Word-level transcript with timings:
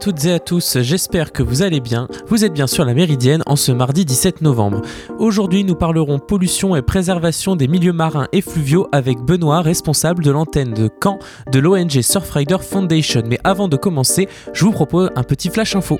Toutes 0.00 0.24
et 0.24 0.32
à 0.32 0.38
tous, 0.38 0.78
j'espère 0.80 1.30
que 1.30 1.42
vous 1.42 1.60
allez 1.60 1.80
bien. 1.80 2.08
Vous 2.28 2.42
êtes 2.46 2.54
bien 2.54 2.66
sur 2.66 2.86
la 2.86 2.94
Méridienne 2.94 3.42
en 3.44 3.54
ce 3.54 3.70
mardi 3.70 4.06
17 4.06 4.40
novembre. 4.40 4.80
Aujourd'hui, 5.18 5.62
nous 5.62 5.74
parlerons 5.74 6.18
pollution 6.18 6.74
et 6.74 6.80
préservation 6.80 7.54
des 7.54 7.68
milieux 7.68 7.92
marins 7.92 8.26
et 8.32 8.40
fluviaux 8.40 8.88
avec 8.92 9.18
Benoît, 9.18 9.60
responsable 9.60 10.24
de 10.24 10.30
l'antenne 10.30 10.72
de 10.72 10.88
Caen 11.02 11.18
de 11.52 11.58
l'ONG 11.58 12.00
Surfrider 12.00 12.56
Foundation. 12.62 13.22
Mais 13.26 13.38
avant 13.44 13.68
de 13.68 13.76
commencer, 13.76 14.26
je 14.54 14.64
vous 14.64 14.72
propose 14.72 15.10
un 15.16 15.22
petit 15.22 15.50
flash 15.50 15.76
info. 15.76 15.98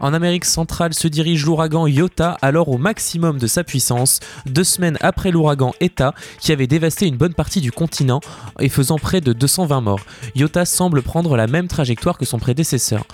En 0.00 0.12
Amérique 0.12 0.44
centrale 0.44 0.94
se 0.94 1.08
dirige 1.08 1.44
l'ouragan 1.44 1.86
Iota, 1.86 2.36
alors 2.42 2.68
au 2.68 2.78
maximum 2.78 3.38
de 3.38 3.46
sa 3.46 3.64
puissance, 3.64 4.20
deux 4.46 4.64
semaines 4.64 4.98
après 5.00 5.30
l'ouragan 5.30 5.72
Eta, 5.80 6.14
qui 6.40 6.52
avait 6.52 6.66
dévasté 6.66 7.06
une 7.06 7.16
bonne 7.16 7.34
partie 7.34 7.60
du 7.60 7.72
continent 7.72 8.20
et 8.60 8.68
faisant 8.68 8.98
près 8.98 9.20
de 9.20 9.32
220 9.32 9.80
morts. 9.80 10.04
Iota 10.34 10.64
semble 10.64 11.02
prendre 11.02 11.36
la 11.36 11.46
même 11.46 11.68
trajectoire 11.68 12.18
que 12.18 12.24
son 12.24 12.38
prédécesseur. 12.38 13.04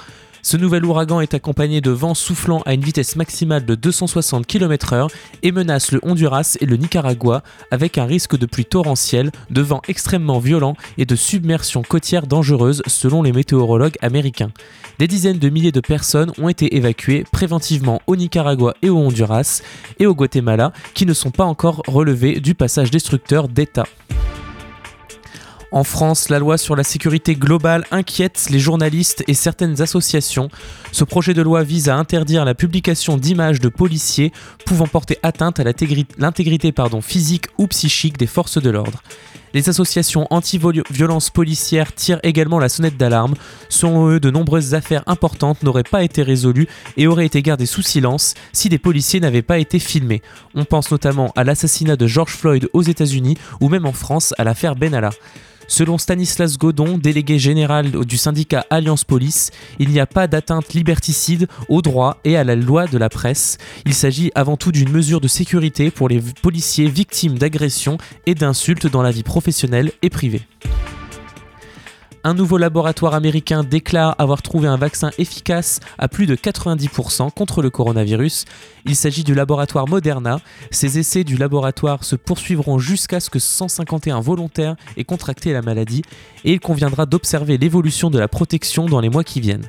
Ce 0.45 0.57
nouvel 0.57 0.85
ouragan 0.85 1.21
est 1.21 1.35
accompagné 1.35 1.81
de 1.81 1.93
vents 1.93 2.15
soufflant 2.15 2.63
à 2.67 2.75
une 2.75 2.81
vitesse 2.81 3.15
maximale 3.15 3.65
de 3.65 3.77
260 3.77 4.45
km/h 4.45 5.07
et 5.45 5.53
menace 5.53 5.93
le 5.93 6.01
Honduras 6.03 6.57
et 6.61 6.67
le 6.67 6.77
Nicaragua 6.77 7.45
avec 7.71 7.97
un 7.97 8.07
risque 8.07 8.37
de 8.37 8.47
pluie 8.47 8.65
torrentielle, 8.65 9.31
de 9.51 9.61
vents 9.63 9.83
extrêmement 9.87 10.41
violents 10.41 10.77
et 10.99 11.07
de 11.07 11.15
submersion 11.15 11.83
côtière 11.83 12.27
dangereuse 12.27 12.83
selon 12.89 13.23
les 13.23 13.31
météorologues 13.31 13.97
américains. 14.03 14.51
Des 14.99 15.07
dizaines 15.07 15.39
de 15.39 15.49
milliers 15.49 15.71
de 15.71 15.81
personnes 15.81 16.33
ont 16.39 16.49
été 16.49 16.77
évacuées 16.77 17.25
préventivement 17.31 18.03
au 18.09 18.17
Nicaragua 18.17 18.75
et 18.83 18.91
au 18.91 18.99
Honduras 18.99 19.63
et 20.01 20.07
au 20.07 20.15
Guatemala 20.15 20.73
qui 20.95 21.07
ne 21.07 21.15
sont 21.15 21.31
pas 21.31 21.45
encore 21.45 21.85
relevés 21.87 22.41
du 22.41 22.57
passage 22.57 22.91
destructeur 22.91 23.47
d'État. 23.47 23.85
En 25.73 25.85
France, 25.85 26.29
la 26.29 26.39
loi 26.39 26.59
sur 26.59 26.77
la 26.77 26.85
sécurité 26.85 27.35
globale 27.35 27.87
inquiète 27.91 28.49
les 28.51 28.59
journalistes 28.59 29.25
et 29.27 29.33
certaines 29.33 29.81
associations. 29.81 30.51
Ce 30.93 31.03
projet 31.03 31.33
de 31.33 31.41
loi 31.41 31.63
vise 31.63 31.89
à 31.89 31.97
interdire 31.97 32.45
la 32.45 32.55
publication 32.55 33.17
d'images 33.17 33.59
de 33.59 33.71
policiers 33.71 34.33
pouvant 34.67 34.87
porter 34.87 35.19
atteinte 35.23 35.61
à 35.61 35.65
l'intégrité 35.65 36.73
physique 37.01 37.47
ou 37.57 37.67
psychique 37.69 38.19
des 38.19 38.27
forces 38.27 38.61
de 38.61 38.69
l'ordre. 38.69 39.03
Les 39.55 39.69
associations 39.69 40.27
anti-violence 40.31 41.31
policière 41.31 41.95
tirent 41.95 42.21
également 42.23 42.59
la 42.59 42.69
sonnette 42.69 42.97
d'alarme. 42.97 43.35
Selon 43.69 44.09
eux, 44.09 44.21
de 44.21 44.31
nombreuses 44.31 44.75
affaires 44.75 45.03
importantes 45.07 45.63
n'auraient 45.63 45.83
pas 45.83 46.03
été 46.03 46.23
résolues 46.23 46.69
et 46.97 47.07
auraient 47.07 47.27
été 47.27 47.43
gardées 47.43 47.67
sous 47.67 47.83
silence 47.83 48.35
si 48.53 48.69
des 48.69 48.79
policiers 48.79 49.21
n'avaient 49.21 49.43
pas 49.43 49.59
été 49.59 49.79
filmés. 49.79 50.23
On 50.55 50.65
pense 50.65 50.91
notamment 50.91 51.33
à 51.37 51.45
l'assassinat 51.45 51.97
de 51.97 52.07
George 52.07 52.33
Floyd 52.33 52.69
aux 52.73 52.83
États-Unis 52.83 53.37
ou 53.61 53.69
même 53.69 53.87
en 53.87 53.93
France 53.93 54.35
à 54.39 54.45
l'affaire 54.45 54.75
Benalla. 54.75 55.11
Selon 55.69 55.97
Stanislas 55.97 56.59
Godon, 56.59 56.99
délégué 56.99 57.39
général 57.39 57.93
du 57.93 58.19
syndicat 58.19 58.67
Alliance 58.69 59.05
Police, 59.05 59.51
il 59.79 59.89
n'y 59.89 60.01
a 60.01 60.07
pas 60.07 60.27
d'atteinte 60.27 60.75
liberticide 60.75 61.49
au 61.69 61.81
droit 61.81 62.19
et 62.25 62.37
à 62.37 62.45
la 62.45 62.57
loi 62.57 62.87
de 62.87 62.99
la 62.99 63.09
presse. 63.09 63.57
Il 63.87 63.95
s'agit 63.95 64.31
avant 64.35 64.59
tout 64.59 64.71
d'une 64.71 64.91
mesure 64.91 65.21
de 65.21 65.29
sécurité 65.29 65.91
pour 65.91 66.11
les 66.11 66.21
policiers 66.43 66.89
victimes 66.89 67.39
d'agressions 67.39 67.97
et 68.27 68.35
d'insultes 68.35 68.87
dans 68.87 69.01
la 69.01 69.11
vie 69.11 69.23
professionnelle 69.23 69.42
et 70.03 70.11
privée. 70.11 70.43
Un 72.25 72.35
nouveau 72.35 72.57
laboratoire 72.57 73.15
américain 73.15 73.65
déclare 73.65 74.15
avoir 74.19 74.43
trouvé 74.43 74.69
un 74.69 74.77
vaccin 74.77 75.11
efficace 75.19 75.81
à 75.99 76.07
plus 76.07 76.27
de 76.27 76.37
90% 76.37 77.33
contre 77.33 77.63
le 77.63 77.71
coronavirus. 77.71 78.45
Il 78.87 78.95
s'agit 78.95 79.25
du 79.25 79.35
laboratoire 79.35 79.89
Moderna. 79.89 80.39
Ces 80.71 81.01
essais 81.01 81.25
du 81.25 81.37
laboratoire 81.37 82.05
se 82.05 82.15
poursuivront 82.15 82.79
jusqu'à 82.79 83.19
ce 83.19 83.29
que 83.29 83.41
151 83.41 84.21
volontaires 84.21 84.77
aient 84.97 85.03
contracté 85.03 85.53
la 85.53 85.63
maladie 85.63 86.03
et 86.45 86.53
il 86.53 86.61
conviendra 86.61 87.07
d'observer 87.07 87.59
l'évolution 87.59 88.09
de 88.09 88.21
la 88.21 88.29
protection 88.29 88.87
dans 88.87 89.01
les 89.01 89.11
mois 89.11 89.25
qui 89.25 89.41
viennent. 89.41 89.69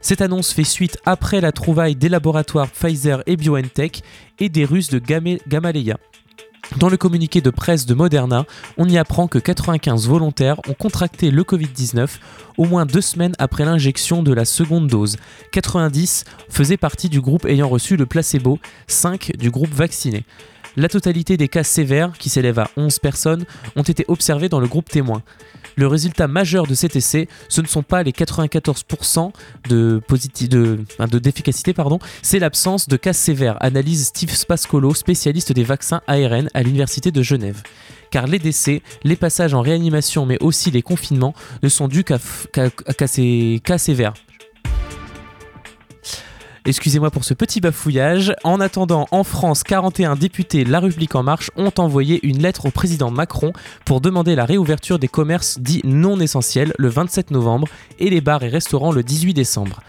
Cette 0.00 0.20
annonce 0.20 0.52
fait 0.52 0.62
suite 0.62 0.98
après 1.04 1.40
la 1.40 1.50
trouvaille 1.50 1.96
des 1.96 2.08
laboratoires 2.08 2.70
Pfizer 2.70 3.24
et 3.26 3.36
BioNTech 3.36 4.02
et 4.38 4.48
des 4.48 4.64
Russes 4.64 4.90
de 4.90 5.00
Gamaleya. 5.00 5.98
Dans 6.76 6.90
le 6.90 6.96
communiqué 6.96 7.40
de 7.40 7.50
presse 7.50 7.86
de 7.86 7.94
Moderna, 7.94 8.44
on 8.76 8.88
y 8.88 8.98
apprend 8.98 9.26
que 9.26 9.38
95 9.38 10.06
volontaires 10.06 10.60
ont 10.68 10.74
contracté 10.74 11.30
le 11.30 11.42
Covid-19 11.42 12.08
au 12.58 12.66
moins 12.66 12.84
deux 12.84 13.00
semaines 13.00 13.34
après 13.38 13.64
l'injection 13.64 14.22
de 14.22 14.32
la 14.32 14.44
seconde 14.44 14.86
dose. 14.86 15.16
90 15.52 16.24
faisaient 16.50 16.76
partie 16.76 17.08
du 17.08 17.20
groupe 17.20 17.46
ayant 17.46 17.68
reçu 17.68 17.96
le 17.96 18.06
placebo, 18.06 18.58
5 18.86 19.32
du 19.38 19.50
groupe 19.50 19.72
vacciné. 19.72 20.24
La 20.76 20.88
totalité 20.88 21.36
des 21.36 21.48
cas 21.48 21.64
sévères, 21.64 22.12
qui 22.18 22.28
s'élèvent 22.28 22.60
à 22.60 22.70
11 22.76 22.98
personnes, 22.98 23.44
ont 23.74 23.82
été 23.82 24.04
observés 24.06 24.48
dans 24.48 24.60
le 24.60 24.68
groupe 24.68 24.88
témoin. 24.88 25.22
Le 25.78 25.86
résultat 25.86 26.26
majeur 26.26 26.66
de 26.66 26.74
cet 26.74 26.96
essai, 26.96 27.28
ce 27.48 27.60
ne 27.60 27.68
sont 27.68 27.84
pas 27.84 28.02
les 28.02 28.10
94% 28.10 29.30
de, 29.68 30.02
de, 30.48 31.18
d'efficacité, 31.20 31.72
c'est 32.20 32.40
l'absence 32.40 32.88
de 32.88 32.96
cas 32.96 33.12
sévères, 33.12 33.56
analyse 33.60 34.06
Steve 34.06 34.34
Spascolo, 34.34 34.92
spécialiste 34.92 35.52
des 35.52 35.62
vaccins 35.62 36.00
ARN 36.08 36.48
à 36.52 36.64
l'Université 36.64 37.12
de 37.12 37.22
Genève. 37.22 37.62
Car 38.10 38.26
les 38.26 38.40
décès, 38.40 38.82
les 39.04 39.14
passages 39.14 39.54
en 39.54 39.60
réanimation, 39.60 40.26
mais 40.26 40.38
aussi 40.42 40.72
les 40.72 40.82
confinements 40.82 41.34
ne 41.62 41.68
sont 41.68 41.86
dus 41.86 42.02
qu'à, 42.02 42.18
qu'à 42.50 43.06
ces 43.06 43.60
cas 43.62 43.78
sévères. 43.78 44.14
Excusez-moi 46.68 47.10
pour 47.10 47.24
ce 47.24 47.32
petit 47.32 47.62
bafouillage. 47.62 48.34
En 48.44 48.60
attendant, 48.60 49.06
en 49.10 49.24
France, 49.24 49.62
41 49.62 50.16
députés 50.16 50.66
La 50.66 50.80
République 50.80 51.14
En 51.14 51.22
Marche 51.22 51.50
ont 51.56 51.72
envoyé 51.78 52.20
une 52.26 52.42
lettre 52.42 52.66
au 52.66 52.70
président 52.70 53.10
Macron 53.10 53.54
pour 53.86 54.02
demander 54.02 54.34
la 54.34 54.44
réouverture 54.44 54.98
des 54.98 55.08
commerces 55.08 55.58
dits 55.60 55.80
non 55.84 56.20
essentiels 56.20 56.74
le 56.76 56.88
27 56.88 57.30
novembre 57.30 57.68
et 57.98 58.10
les 58.10 58.20
bars 58.20 58.42
et 58.42 58.50
restaurants 58.50 58.92
le 58.92 59.02
18 59.02 59.32
décembre. 59.32 59.80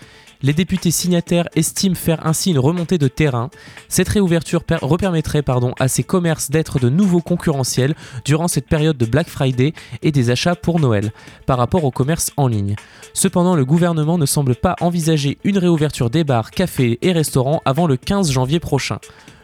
Les 0.42 0.54
députés 0.54 0.92
signataires 0.92 1.50
estiment 1.56 1.96
faire 1.96 2.26
ainsi 2.26 2.52
une 2.52 2.60
remontée 2.60 2.98
de 2.98 3.10
terrain. 3.10 3.50
Cette 3.90 4.08
réouverture 4.08 4.64
repermettrait 4.82 5.44
à 5.80 5.88
ces 5.90 6.04
commerces 6.04 6.50
d'être 6.50 6.80
de 6.80 6.88
nouveaux 6.88 7.20
concurrentiels 7.20 7.94
durant 8.24 8.48
cette 8.48 8.68
période 8.68 8.96
de 8.98 9.06
Black 9.06 9.28
Friday 9.28 9.74
et 10.02 10.14
des 10.14 10.30
achats 10.30 10.56
pour 10.56 10.80
Noël, 10.80 11.12
par 11.46 11.58
rapport 11.58 11.84
au 11.84 11.92
commerce 11.92 12.32
en 12.38 12.48
ligne. 12.48 12.78
Cependant, 13.14 13.56
le 13.56 13.66
gouvernement 13.66 14.18
ne 14.18 14.26
semble 14.26 14.56
pas 14.56 14.78
envisager 14.80 15.38
une 15.44 15.58
réouverture 15.58 16.10
des 16.10 16.24
bars, 16.24 16.52
cafés 16.52 17.00
et 17.02 17.12
restaurants 17.12 17.62
avant 17.66 17.86
le 17.86 17.98
15 17.98 18.32
janvier 18.32 18.62
prochain. 18.62 19.00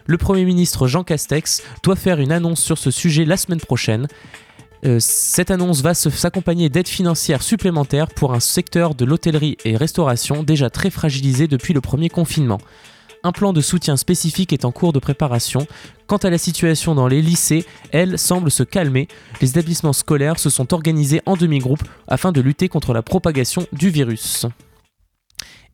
Le 0.06 0.18
Premier 0.18 0.46
ministre 0.46 0.88
Jean 0.88 1.04
Castex 1.04 1.62
doit 1.84 1.96
faire 1.98 2.20
une 2.20 2.32
annonce 2.32 2.62
sur 2.62 2.78
ce 2.78 2.92
sujet 2.92 3.26
la 3.26 3.38
semaine 3.38 3.60
prochaine. 3.60 4.08
Euh, 4.86 4.98
cette 5.00 5.50
annonce 5.50 5.82
va 5.82 5.94
s'accompagner 5.96 6.70
d'aides 6.70 6.88
financières 6.88 7.42
supplémentaires 7.42 8.08
pour 8.08 8.34
un 8.34 8.40
secteur 8.40 8.94
de 8.94 9.04
l'hôtellerie 9.04 9.58
et 9.66 9.78
restauration 9.78 10.44
déjà 10.44 10.70
très 10.70 10.92
fragilisé 10.92 11.48
depuis 11.48 11.74
le 11.74 11.82
premier 11.82 12.10
confinement. 12.10 12.60
Un 13.24 13.32
plan 13.32 13.54
de 13.54 13.62
soutien 13.62 13.98
spécifique 13.98 14.54
est 14.54 14.66
en 14.66 14.72
cours 14.72 14.94
de 14.94 15.00
préparation. 15.00 15.66
Quant 16.06 16.18
à 16.18 16.30
la 16.30 16.38
situation 16.38 16.94
dans 16.94 17.08
les 17.08 17.24
lycées, 17.24 17.66
elle 17.92 18.20
semble 18.20 18.52
se 18.52 18.62
calmer. 18.62 19.08
Les 19.42 19.50
établissements 19.50 19.94
scolaires 19.94 20.38
se 20.38 20.52
sont 20.52 20.72
organisés 20.76 21.24
en 21.26 21.36
demi-groupe 21.36 21.84
afin 22.08 22.32
de 22.32 22.42
lutter 22.42 22.70
contre 22.70 22.94
la 22.94 23.02
propagation 23.02 23.66
du 23.74 23.90
virus. 23.90 24.46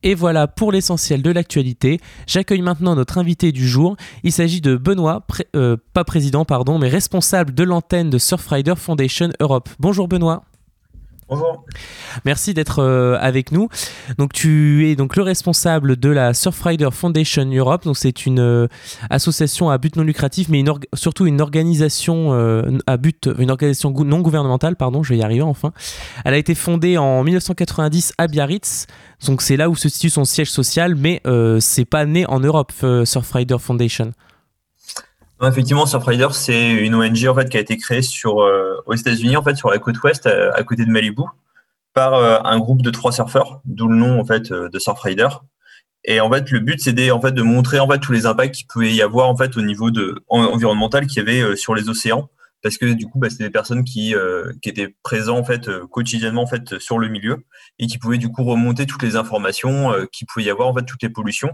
Et 0.02 0.14
voilà 0.14 0.46
pour 0.48 0.72
l'essentiel 0.72 1.22
de 1.22 1.30
l'actualité. 1.30 2.00
J'accueille 2.26 2.62
maintenant 2.62 2.94
notre 2.96 3.18
invité 3.18 3.52
du 3.52 3.66
jour. 3.66 3.96
Il 4.24 4.32
s'agit 4.32 4.60
de 4.60 4.76
Benoît, 4.76 5.24
euh, 5.54 5.76
pas 5.92 6.04
président, 6.04 6.44
pardon, 6.44 6.78
mais 6.78 6.88
responsable 6.88 7.54
de 7.54 7.62
l'antenne 7.62 8.10
de 8.10 8.18
Surfrider 8.18 8.74
Foundation 8.76 9.30
Europe. 9.40 9.68
Bonjour 9.78 10.08
Benoît. 10.08 10.44
Bonjour. 11.32 11.64
Merci 12.26 12.52
d'être 12.52 12.80
euh, 12.80 13.16
avec 13.18 13.52
nous. 13.52 13.70
Donc 14.18 14.34
tu 14.34 14.86
es 14.90 14.96
donc 14.96 15.16
le 15.16 15.22
responsable 15.22 15.96
de 15.96 16.10
la 16.10 16.34
Surfrider 16.34 16.90
Foundation 16.92 17.46
Europe. 17.46 17.88
C'est 17.94 18.26
une 18.26 18.38
euh, 18.38 18.68
association 19.08 19.70
à 19.70 19.78
but 19.78 19.96
non 19.96 20.02
lucratif, 20.02 20.50
mais 20.50 20.62
surtout 20.92 21.24
une 21.24 21.40
organisation 21.40 22.34
euh, 22.34 22.76
à 22.86 22.98
but, 22.98 23.30
une 23.38 23.50
organisation 23.50 23.92
non 23.92 24.20
gouvernementale. 24.20 24.76
Pardon, 24.76 25.02
je 25.02 25.14
vais 25.14 25.20
y 25.20 25.22
arriver 25.22 25.40
enfin. 25.40 25.72
Elle 26.26 26.34
a 26.34 26.38
été 26.38 26.54
fondée 26.54 26.98
en 26.98 27.24
1990 27.24 28.12
à 28.18 28.26
Biarritz. 28.26 28.86
Donc 29.26 29.40
c'est 29.40 29.56
là 29.56 29.70
où 29.70 29.74
se 29.74 29.88
situe 29.88 30.10
son 30.10 30.26
siège 30.26 30.50
social, 30.50 30.96
mais 30.96 31.22
c'est 31.60 31.86
pas 31.86 32.04
né 32.04 32.26
en 32.26 32.40
Europe 32.40 32.72
Surfrider 33.04 33.56
Foundation. 33.58 34.12
Effectivement, 35.48 35.86
Surfrider, 35.86 36.28
c'est 36.32 36.70
une 36.70 36.94
ONG 36.94 37.26
en 37.26 37.34
fait 37.34 37.48
qui 37.48 37.56
a 37.56 37.60
été 37.60 37.76
créée 37.76 38.02
sur 38.02 38.40
aux 38.86 38.94
États-Unis, 38.94 39.36
en 39.36 39.42
fait, 39.42 39.56
sur 39.56 39.70
la 39.70 39.78
côte 39.78 40.02
ouest, 40.02 40.26
euh, 40.26 40.50
à 40.54 40.62
côté 40.62 40.84
de 40.84 40.90
Malibu, 40.90 41.22
par 41.94 42.14
euh, 42.14 42.38
un 42.44 42.58
groupe 42.58 42.82
de 42.82 42.90
trois 42.90 43.12
surfeurs, 43.12 43.60
d'où 43.64 43.88
le 43.88 43.96
nom 43.96 44.20
en 44.20 44.24
fait 44.24 44.50
euh, 44.52 44.68
de 44.68 44.78
Surfrider. 44.78 45.28
Et 46.04 46.20
en 46.20 46.30
fait, 46.30 46.50
le 46.50 46.60
but, 46.60 46.80
c'est 46.80 47.10
en 47.10 47.20
fait 47.20 47.32
de 47.32 47.42
montrer 47.42 47.78
en 47.78 47.88
fait 47.88 47.98
tous 47.98 48.12
les 48.12 48.26
impacts 48.26 48.54
qu'il 48.54 48.66
pouvait 48.66 48.92
y 48.92 49.02
avoir 49.02 49.28
en 49.28 49.36
fait 49.36 49.56
au 49.56 49.62
niveau 49.62 49.90
de 49.90 50.24
environnemental 50.28 51.06
qu'il 51.06 51.18
y 51.18 51.20
avait 51.20 51.54
sur 51.54 51.76
les 51.76 51.88
océans 51.88 52.28
parce 52.62 52.78
que 52.78 52.86
du 52.92 53.06
coup, 53.06 53.18
bah, 53.18 53.30
c'était 53.30 53.44
des 53.44 53.50
personnes 53.50 53.84
qui, 53.84 54.14
qui 54.62 54.68
étaient 54.68 54.94
présentes 55.02 55.38
en 55.38 55.44
fait 55.44 55.68
quotidiennement 55.90 56.42
en 56.42 56.46
fait 56.46 56.78
sur 56.78 56.98
le 56.98 57.08
milieu 57.08 57.44
et 57.78 57.86
qui 57.86 57.98
pouvaient 57.98 58.18
du 58.18 58.28
coup 58.28 58.44
remonter 58.44 58.86
toutes 58.86 59.02
les 59.02 59.16
informations 59.16 59.92
qui 60.12 60.24
pouvait 60.24 60.44
y 60.44 60.50
avoir 60.50 60.68
en 60.68 60.74
fait 60.74 60.84
toutes 60.84 61.02
les 61.02 61.08
pollutions. 61.08 61.50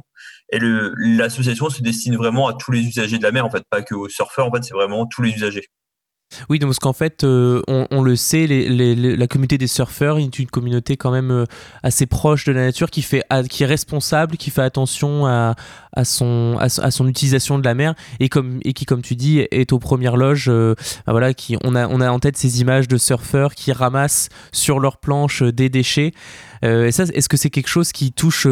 Et 0.51 0.59
l'association 0.61 1.71
se 1.71 1.83
destine 1.83 2.17
vraiment 2.17 2.49
à 2.49 2.55
tous 2.55 2.73
les 2.73 2.81
usagers 2.81 3.19
de 3.19 3.23
la 3.23 3.33
mer 3.33 3.47
en 3.47 3.51
fait, 3.51 3.65
pas 3.71 3.83
que 3.83 3.95
aux 3.95 4.09
surfeurs 4.09 4.47
en 4.47 4.53
fait, 4.53 4.65
c'est 4.65 4.75
vraiment 4.75 5.07
tous 5.07 5.23
les 5.23 5.31
usagers. 5.31 5.69
Oui, 6.49 6.59
donc 6.59 6.69
parce 6.69 6.79
qu'en 6.79 6.93
fait, 6.93 7.25
euh, 7.25 7.63
on, 7.69 8.03
le 8.03 8.15
sait, 8.15 8.47
la 8.47 9.27
communauté 9.27 9.57
des 9.59 9.67
surfeurs 9.67 10.19
est 10.19 10.39
une 10.39 10.47
communauté 10.47 10.97
quand 10.97 11.11
même 11.11 11.31
euh, 11.31 11.45
assez 11.83 12.07
proche 12.07 12.45
de 12.45 12.53
la 12.53 12.67
nature, 12.67 12.91
qui, 12.91 13.03
fait, 13.03 13.23
qui 13.49 13.63
est 13.63 13.67
responsable, 13.67 14.37
qui 14.37 14.51
fait 14.51 14.63
attention 14.63 15.27
à, 15.27 15.55
son, 16.05 16.59
utilisation 17.07 17.59
de 17.59 17.65
la 17.65 17.75
mer 17.75 17.95
et, 18.21 18.29
qui, 18.29 18.85
comme 18.85 19.03
tu 19.03 19.17
dis, 19.17 19.47
est 19.51 19.73
aux 19.73 19.79
premières 19.79 20.17
loges. 20.17 20.49
Euh, 20.49 20.75
bah 21.07 21.13
voilà, 21.13 21.33
qui, 21.33 21.57
on, 21.65 21.75
a, 21.75 21.87
en 21.87 22.19
tête 22.19 22.37
ces 22.37 22.61
images 22.61 22.89
de 22.89 22.99
surfeurs 22.99 23.55
qui 23.55 23.73
ramassent 23.73 24.29
sur 24.53 24.81
leurs 24.81 24.99
planches 24.99 25.43
des 25.43 25.69
déchets. 25.69 26.13
est-ce 26.63 27.29
que 27.29 27.37
c'est 27.37 27.51
quelque 27.51 27.69
chose 27.69 27.93
qui 27.93 28.13
touche 28.13 28.47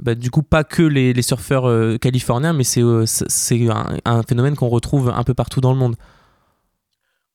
bah, 0.00 0.14
du 0.14 0.30
coup 0.30 0.42
pas 0.42 0.64
que 0.64 0.82
les, 0.82 1.22
surfeurs 1.22 1.98
californiens, 1.98 2.52
mais 2.52 2.64
c'est 2.64 2.82
un 4.04 4.22
phénomène 4.22 4.54
qu'on 4.54 4.68
retrouve 4.68 5.12
un 5.14 5.24
peu 5.24 5.34
partout 5.34 5.60
dans 5.60 5.72
le 5.72 5.78
monde? 5.78 5.96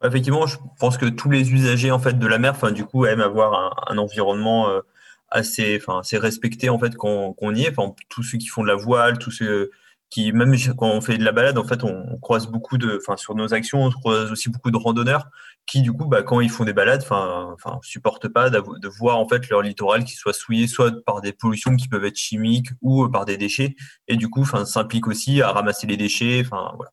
Effectivement, 0.03 0.47
je 0.47 0.57
pense 0.79 0.97
que 0.97 1.05
tous 1.05 1.29
les 1.29 1.51
usagers 1.51 1.91
en 1.91 1.99
fait 1.99 2.17
de 2.17 2.27
la 2.27 2.39
mer, 2.39 2.51
enfin 2.51 2.71
du 2.71 2.85
coup, 2.85 3.05
aiment 3.05 3.21
avoir 3.21 3.75
un, 3.89 3.97
environnement 3.97 4.69
euh, 4.69 4.81
assez, 5.29 5.77
enfin 5.81 5.99
assez 5.99 6.17
respecté 6.17 6.69
en 6.69 6.79
fait 6.79 6.95
qu'on 6.95 7.55
y 7.55 7.63
est. 7.63 7.77
Enfin, 7.77 7.93
tous 8.09 8.23
ceux 8.23 8.37
qui 8.37 8.47
font 8.47 8.63
de 8.63 8.67
la 8.67 8.75
voile, 8.75 9.17
tous 9.19 9.31
ceux 9.31 9.71
qui 10.09 10.31
même 10.33 10.55
quand 10.77 10.89
on 10.89 11.01
fait 11.01 11.17
de 11.17 11.23
la 11.23 11.31
balade, 11.31 11.57
en 11.57 11.63
fait, 11.65 11.83
on, 11.83 12.17
croise 12.19 12.47
beaucoup 12.47 12.77
de, 12.77 12.99
enfin 13.01 13.17
sur 13.17 13.35
nos 13.35 13.53
actions, 13.53 13.83
on 13.83 13.91
croise 13.91 14.31
aussi 14.31 14.49
beaucoup 14.49 14.71
de 14.71 14.77
randonneurs 14.77 15.27
qui 15.67 15.81
du 15.81 15.93
coup, 15.93 16.05
bah, 16.05 16.23
quand 16.23 16.39
ils 16.41 16.49
font 16.49 16.65
des 16.65 16.73
balades, 16.73 17.01
enfin, 17.03 17.53
enfin, 17.53 17.79
supportent 17.83 18.27
pas 18.27 18.49
de 18.49 18.87
voir 18.87 19.17
en 19.19 19.27
fait 19.27 19.49
leur 19.49 19.61
littoral 19.61 20.03
qui 20.03 20.15
soit 20.15 20.33
souillé 20.33 20.67
soit 20.67 20.91
par 21.05 21.21
des 21.21 21.33
pollutions 21.33 21.75
qui 21.75 21.87
peuvent 21.87 22.05
être 22.05 22.17
chimiques 22.17 22.69
ou 22.81 23.07
par 23.09 23.25
des 23.25 23.37
déchets, 23.37 23.75
et 24.07 24.15
du 24.17 24.29
coup, 24.29 24.41
enfin, 24.41 24.65
s'implique 24.65 25.07
aussi 25.07 25.41
à 25.41 25.51
ramasser 25.51 25.87
les 25.87 25.97
déchets, 25.97 26.41
enfin 26.43 26.71
voilà. 26.75 26.91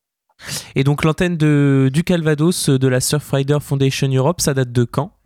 Et 0.75 0.85
donc 0.85 1.05
l'antenne 1.05 1.37
du 1.37 2.05
Calvados 2.05 2.69
de 2.69 2.89
la 2.89 3.01
Surfrider 3.01 3.59
Foundation 3.61 4.09
Europe, 4.09 4.41
ça 4.41 4.55
date 4.55 4.73
de 4.73 4.85
quand? 4.85 5.17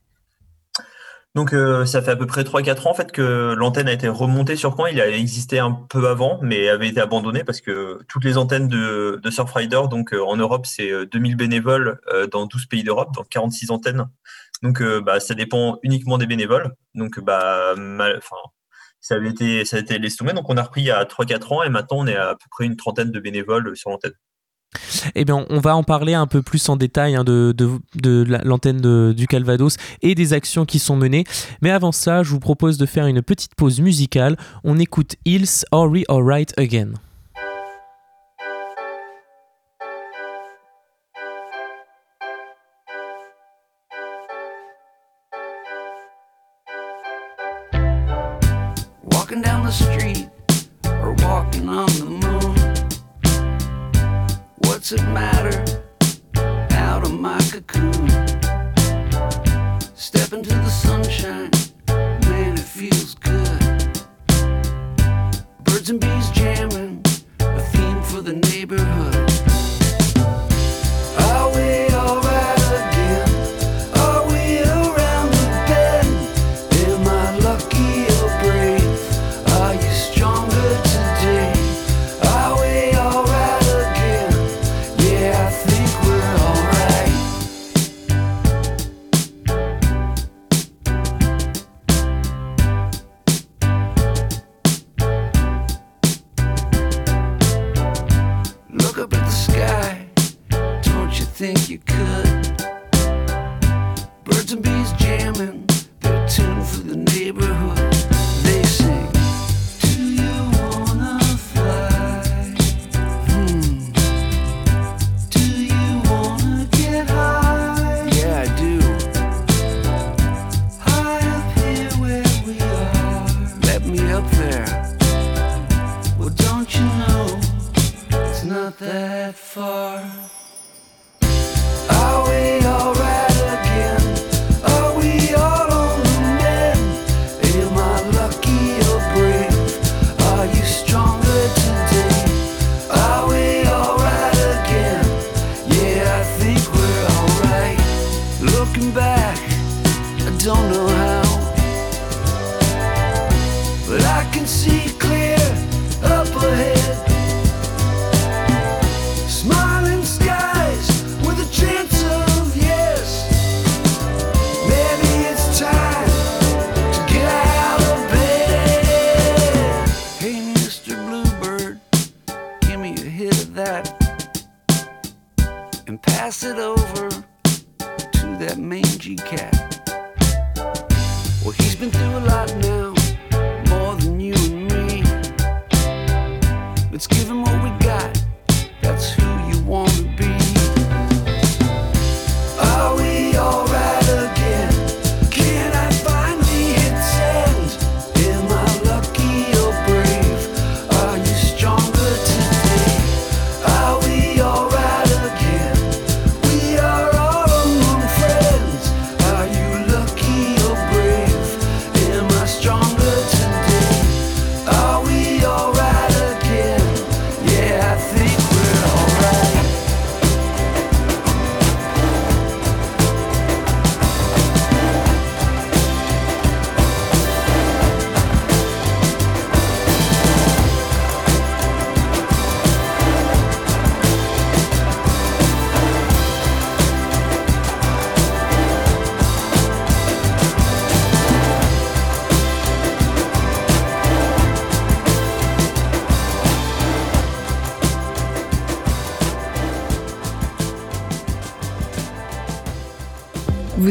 Donc 1.37 1.53
euh, 1.53 1.87
ça 1.87 2.03
fait 2.03 2.11
à 2.11 2.17
peu 2.17 2.27
près 2.27 2.43
3-4 2.43 2.89
ans 2.89 2.91
en 2.91 2.95
fait 2.95 3.13
que 3.13 3.55
l'antenne 3.57 3.87
a 3.87 3.93
été 3.93 4.09
remontée 4.09 4.57
sur 4.57 4.77
Caen. 4.77 4.87
Il 4.87 5.01
a 5.01 5.09
existé 5.09 5.61
un 5.61 5.71
peu 5.73 6.09
avant, 6.09 6.41
mais 6.43 6.69
avait 6.69 6.89
été 6.89 7.01
abandonné 7.01 7.45
parce 7.45 7.61
que 7.61 8.01
toutes 8.09 8.25
les 8.25 8.37
antennes 8.37 8.67
de, 8.67 9.21
Surfrider, 9.31 9.83
donc 9.89 10.13
euh, 10.13 10.25
en 10.25 10.37
Europe, 10.37 10.67
c'est 10.67 11.07
2000 11.07 11.33
euh, 11.33 11.37
bénévoles 11.37 12.01
dans 12.33 12.47
12 12.47 12.67
pays 12.67 12.83
d'Europe, 12.83 13.15
dans 13.15 13.23
46 13.23 13.71
antennes. 13.71 14.09
Donc 14.63 14.83
bah, 14.83 15.21
ça 15.21 15.35
dépend 15.35 15.79
uniquement 15.83 16.19
des 16.19 16.27
bénévoles. 16.27 16.75
Donc 16.95 17.21
bah, 17.21 17.75
ça 19.01 19.15
avait 19.15 19.31
été 19.31 19.65
ça 19.65 19.79
a. 19.79 20.33
Donc 20.33 20.51
on 20.51 20.57
a 20.57 20.63
repris 20.63 20.83
il 20.83 20.87
y 20.87 20.91
a 20.91 21.05
3-4 21.05 21.55
ans 21.55 21.63
et 21.63 21.69
maintenant 21.69 21.99
on 22.01 22.07
est 22.09 22.17
à 22.17 22.35
peu 22.35 22.47
près 22.51 22.67
une 22.67 22.77
trentaine 22.77 23.13
de 23.13 23.21
bénévoles 23.21 23.77
sur 23.77 23.91
l'antenne. 23.91 24.13
Eh 25.15 25.25
bien, 25.25 25.45
on 25.51 25.59
va 25.59 25.77
en 25.77 25.83
parler 25.83 26.15
un 26.15 26.27
peu 26.27 26.43
plus 26.43 26.69
en 26.69 26.77
détail 26.77 27.17
hein, 27.17 27.25
de, 27.25 27.55
l'antenne 28.45 29.13
du 29.13 29.27
Calvados 29.27 29.77
et 30.03 30.15
des 30.15 30.33
actions 30.33 30.65
qui 30.65 30.79
sont 30.79 30.97
menées. 30.97 31.25
Mais 31.61 31.71
avant 31.71 31.93
ça, 31.93 32.23
je 32.23 32.31
vous 32.31 32.41
propose 32.41 32.79
de 32.79 32.87
faire 32.87 33.07
une 33.07 33.23
petite 33.23 33.55
pause 33.55 33.81
musicale. 33.81 34.37
On 34.65 34.79
écoute 34.79 35.17
Hills 35.25 35.65
Are 35.73 35.89
We 35.91 36.05
Alright 36.09 36.53
Again? 36.59 36.93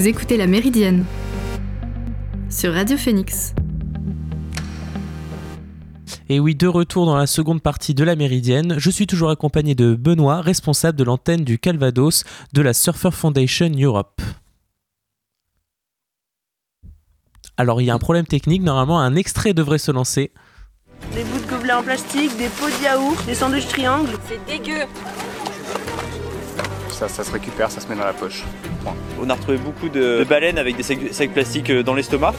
Écoutez 0.09 0.37
La 0.37 0.47
Méridienne 0.47 1.05
sur 2.49 2.73
Radio 2.73 2.97
Phoenix. 2.97 3.53
Et 6.29 6.39
oui, 6.39 6.55
de 6.55 6.65
retour 6.65 7.05
dans 7.05 7.15
la 7.15 7.27
seconde 7.27 7.61
partie 7.61 7.93
de 7.93 8.03
la 8.03 8.15
Méridienne, 8.15 8.73
je 8.79 8.89
suis 8.89 9.05
toujours 9.05 9.29
accompagné 9.29 9.75
de 9.75 9.93
Benoît, 9.93 10.41
responsable 10.41 10.97
de 10.97 11.03
l'antenne 11.03 11.43
du 11.43 11.59
Calvados 11.59 12.23
de 12.53 12.61
la 12.63 12.73
Surfer 12.73 13.11
Foundation 13.11 13.69
Europe. 13.77 14.19
Alors 17.55 17.79
il 17.79 17.85
y 17.85 17.91
a 17.91 17.93
un 17.93 17.99
problème 17.99 18.25
technique, 18.25 18.63
normalement 18.63 18.99
un 18.99 19.15
extrait 19.15 19.53
devrait 19.53 19.77
se 19.77 19.91
lancer. 19.91 20.31
Des 21.13 21.23
bouts 21.23 21.37
de 21.39 21.51
gobelets 21.51 21.73
en 21.73 21.83
plastique, 21.83 22.35
des 22.35 22.49
pots 22.49 22.65
de 22.65 22.83
yaourt, 22.83 23.23
des 23.27 23.35
sandwichs 23.35 23.67
triangles. 23.67 24.17
C'est 24.27 24.43
dégueu 24.47 24.87
ça, 26.99 27.07
ça 27.07 27.23
se 27.23 27.31
récupère, 27.31 27.71
ça 27.71 27.79
se 27.79 27.87
met 27.87 27.95
dans 27.95 28.03
la 28.03 28.11
poche. 28.11 28.43
On 29.21 29.29
a 29.29 29.33
retrouvé 29.33 29.57
beaucoup 29.57 29.87
de, 29.87 30.25
baleines 30.27 30.57
avec 30.57 30.75
des 30.75 30.83
sacs, 30.83 31.31
plastiques 31.31 31.69
euh, 31.69 31.81
dans 31.81 31.93
l'estomac. 31.93 32.33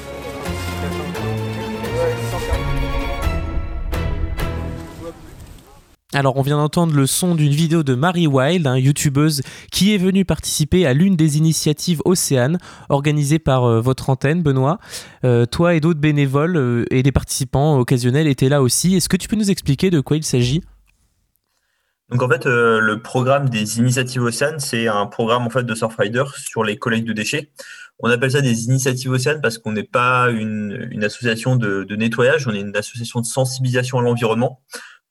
Alors 6.12 6.36
on 6.36 6.42
vient 6.42 6.58
d'entendre 6.58 6.92
le 6.92 7.06
son 7.06 7.36
d'une 7.36 7.52
vidéo 7.52 7.82
de 7.82 7.94
Marie 7.94 8.26
Wild, 8.26 8.66
une 8.66 8.84
youtubeuse 8.84 9.42
qui 9.70 9.94
est 9.94 9.98
venue 9.98 10.24
participer 10.24 10.84
à 10.84 10.92
l'une 10.92 11.14
des 11.16 11.38
initiatives 11.38 12.02
Océane 12.04 12.58
organisées 12.88 13.38
par 13.38 13.64
euh, 13.64 13.80
votre 13.80 14.10
antenne 14.10 14.42
Benoît. 14.42 14.78
Euh, 15.24 15.46
toi 15.46 15.74
et 15.74 15.80
d'autres 15.80 16.00
bénévoles 16.00 16.84
et 16.90 17.02
des 17.02 17.12
participants 17.12 17.78
occasionnels 17.78 18.26
étaient 18.26 18.50
là 18.50 18.60
aussi. 18.60 18.94
Est-ce 18.94 19.08
que 19.08 19.16
tu 19.16 19.26
peux 19.26 19.36
nous 19.36 19.50
expliquer 19.50 19.88
de 19.88 20.00
quoi 20.00 20.18
il 20.18 20.24
s'agit? 20.24 20.60
Donc 22.10 22.22
en 22.22 22.28
fait, 22.28 22.46
euh, 22.46 22.80
le 22.80 23.00
programme 23.00 23.48
des 23.48 23.78
initiatives 23.78 24.22
Océane, 24.22 24.58
c'est 24.58 24.88
un 24.88 25.06
programme 25.06 25.46
en 25.46 25.50
fait 25.50 25.62
de 25.62 25.74
Surfrider 25.74 26.24
sur 26.36 26.64
les 26.64 26.76
collectes 26.76 27.06
de 27.06 27.12
déchets. 27.12 27.52
On 28.00 28.10
appelle 28.10 28.32
ça 28.32 28.40
des 28.40 28.64
initiatives 28.64 29.12
Océane 29.12 29.40
parce 29.40 29.58
qu'on 29.58 29.72
n'est 29.72 29.84
pas 29.84 30.28
une, 30.30 31.04
association 31.04 31.54
de, 31.54 31.86
nettoyage, 31.94 32.48
on 32.48 32.54
est 32.54 32.60
une 32.60 32.76
association 32.76 33.20
de 33.20 33.26
sensibilisation 33.26 33.98
à 33.98 34.02
l'environnement. 34.02 34.60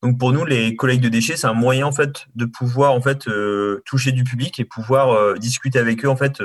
Donc 0.03 0.17
pour 0.19 0.33
nous, 0.33 0.43
les 0.43 0.75
collectes 0.75 1.03
de 1.03 1.09
déchets, 1.09 1.37
c'est 1.37 1.47
un 1.47 1.53
moyen 1.53 1.85
en 1.85 1.91
fait 1.91 2.25
de 2.35 2.45
pouvoir 2.45 2.93
en 2.93 3.01
fait 3.01 3.27
euh, 3.27 3.81
toucher 3.85 4.11
du 4.11 4.23
public 4.23 4.59
et 4.59 4.65
pouvoir 4.65 5.11
euh, 5.11 5.35
discuter 5.35 5.79
avec 5.79 6.03
eux 6.03 6.09
en 6.09 6.17
fait 6.17 6.41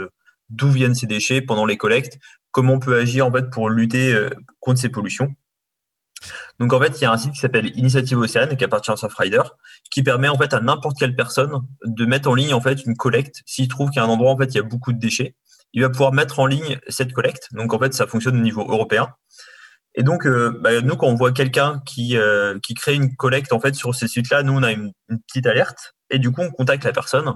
d'où 0.50 0.70
viennent 0.70 0.94
ces 0.94 1.06
déchets 1.06 1.40
pendant 1.40 1.66
les 1.66 1.76
collectes, 1.76 2.18
comment 2.52 2.75
on 2.75 2.78
peut 2.78 2.96
agir 2.96 3.26
en 3.26 3.32
fait 3.32 3.50
pour 3.50 3.70
lutter 3.70 4.14
contre 4.61 4.78
ces 4.78 4.90
pollutions. 4.90 5.34
Donc 6.61 6.73
en 6.73 6.80
fait, 6.80 7.00
il 7.00 7.02
y 7.02 7.04
a 7.04 7.12
un 7.12 7.16
site 7.16 7.32
qui 7.32 7.40
s'appelle 7.40 7.76
Initiative 7.76 8.18
Océane 8.18 8.56
qui 8.56 8.64
appartient 8.64 8.90
à 8.90 8.96
Surfrider, 8.96 9.42
qui 9.90 10.02
permet 10.02 10.28
en 10.28 10.38
fait 10.38 10.54
à 10.54 10.61
n'importe 10.61 10.99
quelle 10.99 11.16
personne 11.16 11.52
de 11.84 12.06
mettre 12.06 12.28
en 12.28 12.34
ligne 12.34 12.54
en 12.54 12.61
fait 12.61 12.84
une 12.84 12.96
collecte. 12.96 13.42
S'il 13.46 13.68
trouve 13.68 13.90
qu'il 13.90 14.00
y 14.00 14.04
a 14.04 14.04
un 14.04 14.08
endroit 14.08 14.30
en 14.30 14.37
fait 14.37 14.46
il 14.46 14.56
y 14.56 14.61
a 14.61 14.62
beaucoup 14.62 14.92
de 14.92 14.99
déchets, 14.99 15.34
il 15.73 15.82
va 15.82 15.90
pouvoir 15.90 16.12
mettre 16.12 16.38
en 16.38 16.46
ligne 16.46 16.78
cette 16.88 17.12
collecte. 17.12 17.49
Donc 17.52 17.75
en 17.75 17.78
fait, 17.78 17.92
ça 17.92 18.06
fonctionne 18.06 18.37
au 18.37 18.42
niveau 18.42 18.62
européen. 18.62 19.08
Et 19.96 20.02
donc, 20.02 20.26
euh, 20.26 20.58
bah, 20.61 20.80
nous, 20.80 20.96
quand 20.96 21.06
on 21.06 21.14
voit 21.14 21.32
quelqu'un 21.32 21.80
qui, 21.87 22.16
euh, 22.16 22.58
qui 22.62 22.75
crée 22.75 22.94
une 22.94 23.14
collecte 23.14 23.52
en 23.52 23.61
fait 23.61 23.75
sur 23.75 23.94
ces 23.94 24.08
sites-là, 24.08 24.42
nous, 24.42 24.52
on 24.52 24.62
a 24.62 24.73
une, 24.73 24.92
petite 25.28 25.46
alerte 25.46 25.94
et 26.11 26.18
du 26.18 26.32
coup, 26.32 26.42
on 26.42 26.50
contacte 26.50 26.84
la 26.84 26.92
personne 26.92 27.32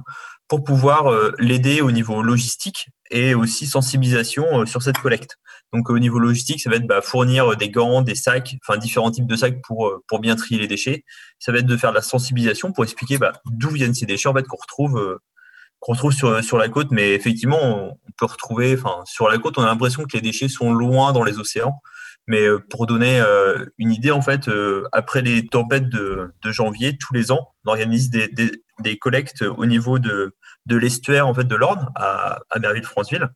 pour 0.49 0.64
pouvoir 0.64 1.11
euh, 1.11 1.33
l'aider 1.38 1.81
au 1.81 1.90
niveau 1.90 2.23
logistique 2.23 2.88
et 3.11 3.35
aussi 3.35 3.67
sensibilisation 3.67 4.67
sur 4.67 4.83
cette 4.83 4.99
collecte. 4.99 5.37
Donc 5.73 5.90
au 5.90 5.99
niveau 5.99 6.19
logistique, 6.19 6.61
ça 6.61 6.71
va 6.71 6.76
être 6.76 6.87
bah, 6.87 7.02
fournir 7.02 7.57
des 7.57 7.71
gants, 7.71 8.02
des 8.02 8.14
sacs, 8.14 8.57
enfin 8.67 8.78
différents 8.78 9.11
types 9.11 9.26
de 9.26 9.37
sacs 9.37 9.61
pour, 9.62 9.93
pour 10.09 10.19
bien 10.19 10.37
trier 10.37 10.61
les 10.61 10.67
déchets. 10.67 11.05
Ça 11.38 11.52
va 11.52 11.59
être 11.59 11.67
de 11.67 11.76
faire 11.76 11.90
de 11.90 11.97
la 11.97 12.02
sensibilisation 12.02 12.73
pour 12.73 12.85
expliquer 12.85 13.19
bah, 13.19 13.33
d'où 13.47 13.71
viennent 13.71 13.95
ces 13.95 14.07
déchets 14.07 14.28
en 14.28 14.35
fait 14.35 14.47
qu'on 14.47 14.57
retrouve 14.57 15.19
qu'on 15.81 15.93
retrouve 15.93 16.12
sur, 16.12 16.43
sur 16.43 16.59
la 16.59 16.69
côte. 16.69 16.88
Mais 16.90 17.12
effectivement, 17.12 17.61
on 17.62 18.11
peut 18.17 18.26
retrouver, 18.26 18.75
enfin 18.75 19.02
sur 19.05 19.28
la 19.28 19.38
côte, 19.38 19.59
on 19.59 19.62
a 19.62 19.67
l'impression 19.67 20.05
que 20.05 20.17
les 20.17 20.23
déchets 20.23 20.49
sont 20.49 20.73
loin 20.73 21.12
dans 21.12 21.25
les 21.25 21.38
océans. 21.38 21.81
Mais 22.28 22.43
euh, 22.43 22.59
pour 22.59 22.87
donner 22.87 23.21
euh, 23.21 23.64
une 23.78 23.90
idée, 23.90 24.11
en 24.11 24.21
fait, 24.21 24.49
euh, 24.49 24.87
après 24.93 25.23
les 25.23 25.47
tempêtes 25.47 25.88
de, 25.88 26.31
janvier, 26.45 26.97
tous 26.99 27.14
les 27.14 27.33
ans, 27.33 27.49
on 27.64 27.71
organise 27.71 28.11
des, 28.11 28.28
des, 28.28 28.50
collectes 28.99 29.43
au 29.43 29.67
niveau 29.67 29.99
de, 29.99 30.35
de 30.67 30.77
l'estuaire 30.77 31.27
en 31.27 31.35
fait 31.35 31.45
de 31.45 31.55
l'Orne 31.57 31.89
à, 31.95 32.41
à 32.51 32.59
Merville-Franceville. 32.59 33.29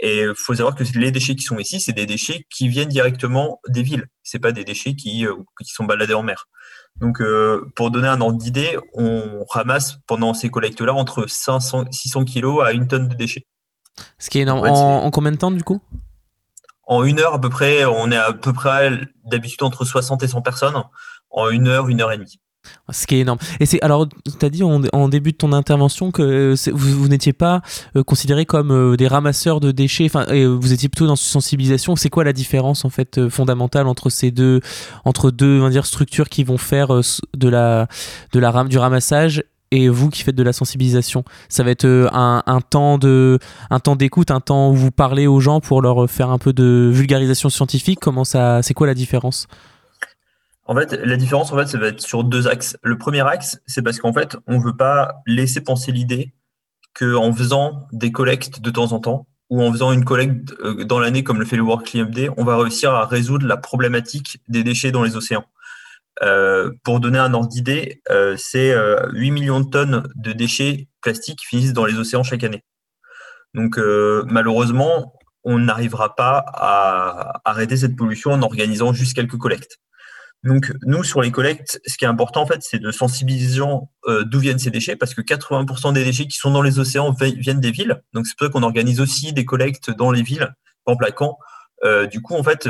Et 0.00 0.22
il 0.22 0.34
faut 0.36 0.54
savoir 0.54 0.74
que 0.74 0.82
les 0.98 1.12
déchets 1.12 1.36
qui 1.36 1.44
sont 1.44 1.58
ici, 1.58 1.80
c'est 1.80 1.92
des 1.92 2.06
déchets 2.06 2.46
qui 2.50 2.68
viennent 2.68 2.88
directement 2.88 3.60
des 3.68 3.82
villes. 3.82 4.06
C'est 4.22 4.40
pas 4.40 4.52
des 4.52 4.64
déchets 4.64 4.96
qui, 4.96 5.24
qui 5.62 5.72
sont 5.72 5.84
baladés 5.84 6.14
en 6.14 6.24
mer. 6.24 6.46
Donc, 6.96 7.22
pour 7.76 7.90
donner 7.90 8.08
un 8.08 8.20
ordre 8.20 8.38
d'idée, 8.38 8.76
on 8.94 9.44
ramasse 9.48 9.98
pendant 10.06 10.34
ces 10.34 10.50
collectes-là 10.50 10.92
entre 10.92 11.26
500, 11.28 11.84
600 11.92 12.24
kilos 12.24 12.64
à 12.64 12.72
une 12.72 12.88
tonne 12.88 13.08
de 13.08 13.14
déchets. 13.14 13.46
Ce 14.18 14.30
qui 14.30 14.38
est 14.38 14.42
énorme. 14.42 14.66
en 14.66 15.10
combien 15.10 15.32
de 15.32 15.36
temps 15.36 15.52
du 15.52 15.62
coup? 15.62 15.80
En 16.86 17.02
une 17.04 17.18
heure 17.18 17.34
à 17.34 17.40
peu 17.40 17.48
près, 17.48 17.84
on 17.84 18.10
est 18.10 18.16
à 18.16 18.32
peu 18.32 18.52
près 18.52 18.90
d'habitude 19.24 19.62
entre 19.62 19.84
60 19.84 20.22
et 20.22 20.28
100 20.28 20.42
personnes. 20.42 20.82
En 21.30 21.48
une 21.48 21.68
heure, 21.68 21.88
une 21.88 22.00
heure 22.00 22.12
et 22.12 22.18
demie. 22.18 22.40
Ce 22.90 23.06
qui 23.06 23.16
est 23.16 23.20
énorme. 23.20 23.38
Et 23.60 23.66
c'est 23.66 23.82
alors, 23.82 24.08
tu 24.08 24.44
as 24.44 24.50
dit 24.50 24.62
en, 24.62 25.08
début 25.08 25.32
de 25.32 25.36
ton 25.36 25.52
intervention 25.52 26.10
que 26.10 26.54
vous, 26.72 27.08
n'étiez 27.08 27.32
pas 27.32 27.62
euh, 27.96 28.02
considérés 28.02 28.46
comme 28.46 28.70
euh, 28.70 28.96
des 28.96 29.08
ramasseurs 29.08 29.60
de 29.60 29.70
déchets. 29.70 30.06
Enfin, 30.06 30.26
vous 30.46 30.72
étiez 30.72 30.88
plutôt 30.88 31.06
dans 31.06 31.16
cette 31.16 31.30
sensibilisation. 31.30 31.96
C'est 31.96 32.10
quoi 32.10 32.24
la 32.24 32.32
différence 32.32 32.84
en 32.84 32.90
fait 32.90 33.18
euh, 33.18 33.30
fondamentale 33.30 33.86
entre 33.86 34.10
ces 34.10 34.30
deux, 34.30 34.60
entre 35.04 35.30
deux, 35.30 35.60
on 35.60 35.64
va 35.64 35.70
dire, 35.70 35.86
structures 35.86 36.28
qui 36.28 36.44
vont 36.44 36.58
faire 36.58 36.88
de 36.88 37.48
la, 37.48 37.88
de 38.32 38.40
la 38.40 38.64
du 38.64 38.78
ramassage 38.78 39.42
et 39.70 39.88
vous 39.88 40.08
qui 40.08 40.22
faites 40.22 40.36
de 40.36 40.42
la 40.42 40.52
sensibilisation? 40.52 41.24
Ça 41.48 41.64
va 41.64 41.70
être 41.70 41.84
euh, 41.84 42.08
un, 42.12 42.60
temps 42.60 42.98
de, 42.98 43.38
un 43.70 43.80
temps 43.80 43.96
d'écoute, 43.96 44.30
un 44.30 44.40
temps 44.40 44.70
où 44.70 44.74
vous 44.74 44.90
parlez 44.90 45.26
aux 45.26 45.40
gens 45.40 45.60
pour 45.60 45.82
leur 45.82 46.08
faire 46.08 46.30
un 46.30 46.38
peu 46.38 46.52
de 46.52 46.90
vulgarisation 46.92 47.48
scientifique? 47.48 47.98
Comment 48.00 48.24
ça, 48.24 48.62
c'est 48.62 48.74
quoi 48.74 48.86
la 48.86 48.94
différence? 48.94 49.46
En 50.66 50.74
fait, 50.74 50.92
la 50.92 51.16
différence 51.16 51.52
en 51.52 51.56
fait, 51.56 51.66
ça 51.66 51.78
va 51.78 51.88
être 51.88 52.00
sur 52.00 52.24
deux 52.24 52.48
axes. 52.48 52.76
Le 52.82 52.96
premier 52.96 53.26
axe, 53.26 53.60
c'est 53.66 53.82
parce 53.82 53.98
qu'en 53.98 54.12
fait, 54.12 54.36
on 54.46 54.58
veut 54.58 54.76
pas 54.76 55.16
laisser 55.26 55.60
penser 55.60 55.92
l'idée 55.92 56.34
qu'en 56.94 57.32
faisant 57.32 57.86
des 57.92 58.12
collectes 58.12 58.60
de 58.60 58.70
temps 58.70 58.92
en 58.92 59.00
temps 59.00 59.26
ou 59.50 59.62
en 59.62 59.70
faisant 59.72 59.92
une 59.92 60.04
collecte 60.04 60.54
euh, 60.60 60.84
dans 60.84 60.98
l'année 60.98 61.22
comme 61.22 61.38
le 61.38 61.44
fait 61.44 61.56
le 61.56 61.62
World 61.62 61.86
Cleanup 61.86 62.10
Day, 62.10 62.28
on 62.36 62.44
va 62.44 62.56
réussir 62.56 62.94
à 62.94 63.04
résoudre 63.04 63.46
la 63.46 63.56
problématique 63.56 64.38
des 64.48 64.64
déchets 64.64 64.90
dans 64.90 65.02
les 65.02 65.16
océans. 65.16 65.44
Euh, 66.22 66.70
pour 66.84 67.00
donner 67.00 67.18
un 67.18 67.34
ordre 67.34 67.48
d'idée, 67.48 68.00
euh, 68.10 68.36
c'est 68.38 68.68
8 68.68 68.74
euh, 68.74 69.32
millions 69.32 69.60
de 69.60 69.68
tonnes 69.68 70.06
de 70.14 70.32
déchets 70.32 70.88
plastiques 71.00 71.40
qui 71.40 71.46
finissent 71.46 71.72
dans 71.72 71.86
les 71.86 71.98
océans 71.98 72.22
chaque 72.22 72.44
année. 72.44 72.62
Donc 73.54 73.78
malheureusement, 74.26 75.14
on 75.44 75.60
n'arrivera 75.60 76.16
pas 76.16 76.44
à 76.54 77.40
arrêter 77.44 77.76
cette 77.76 77.94
pollution 77.94 78.32
en 78.32 78.42
organisant 78.42 78.92
juste 78.92 79.14
quelques 79.14 79.36
collectes. 79.36 79.78
Donc 80.44 80.72
nous, 80.82 81.02
sur 81.02 81.22
les 81.22 81.30
collectes, 81.30 81.80
ce 81.86 81.96
qui 81.96 82.04
est 82.04 82.08
important 82.08 82.42
en 82.42 82.46
fait, 82.46 82.60
c'est 82.60 82.78
de 82.78 82.90
sensibiliser 82.90 83.62
d'où 84.26 84.38
viennent 84.38 84.58
ces 84.58 84.70
déchets, 84.70 84.94
parce 84.94 85.14
que 85.14 85.22
80% 85.22 85.92
des 85.94 86.04
déchets 86.04 86.26
qui 86.26 86.36
sont 86.36 86.50
dans 86.50 86.62
les 86.62 86.78
océans 86.78 87.14
viennent 87.18 87.60
des 87.60 87.70
villes. 87.70 88.02
Donc 88.12 88.26
c'est 88.26 88.36
pour 88.36 88.46
ça 88.46 88.52
qu'on 88.52 88.62
organise 88.62 89.00
aussi 89.00 89.32
des 89.32 89.44
collectes 89.44 89.90
dans 89.90 90.12
les 90.12 90.22
villes, 90.22 90.54
en 90.86 90.96
plaquant. 90.96 91.38
du 92.10 92.20
coup, 92.20 92.34
en 92.34 92.42
fait, 92.42 92.68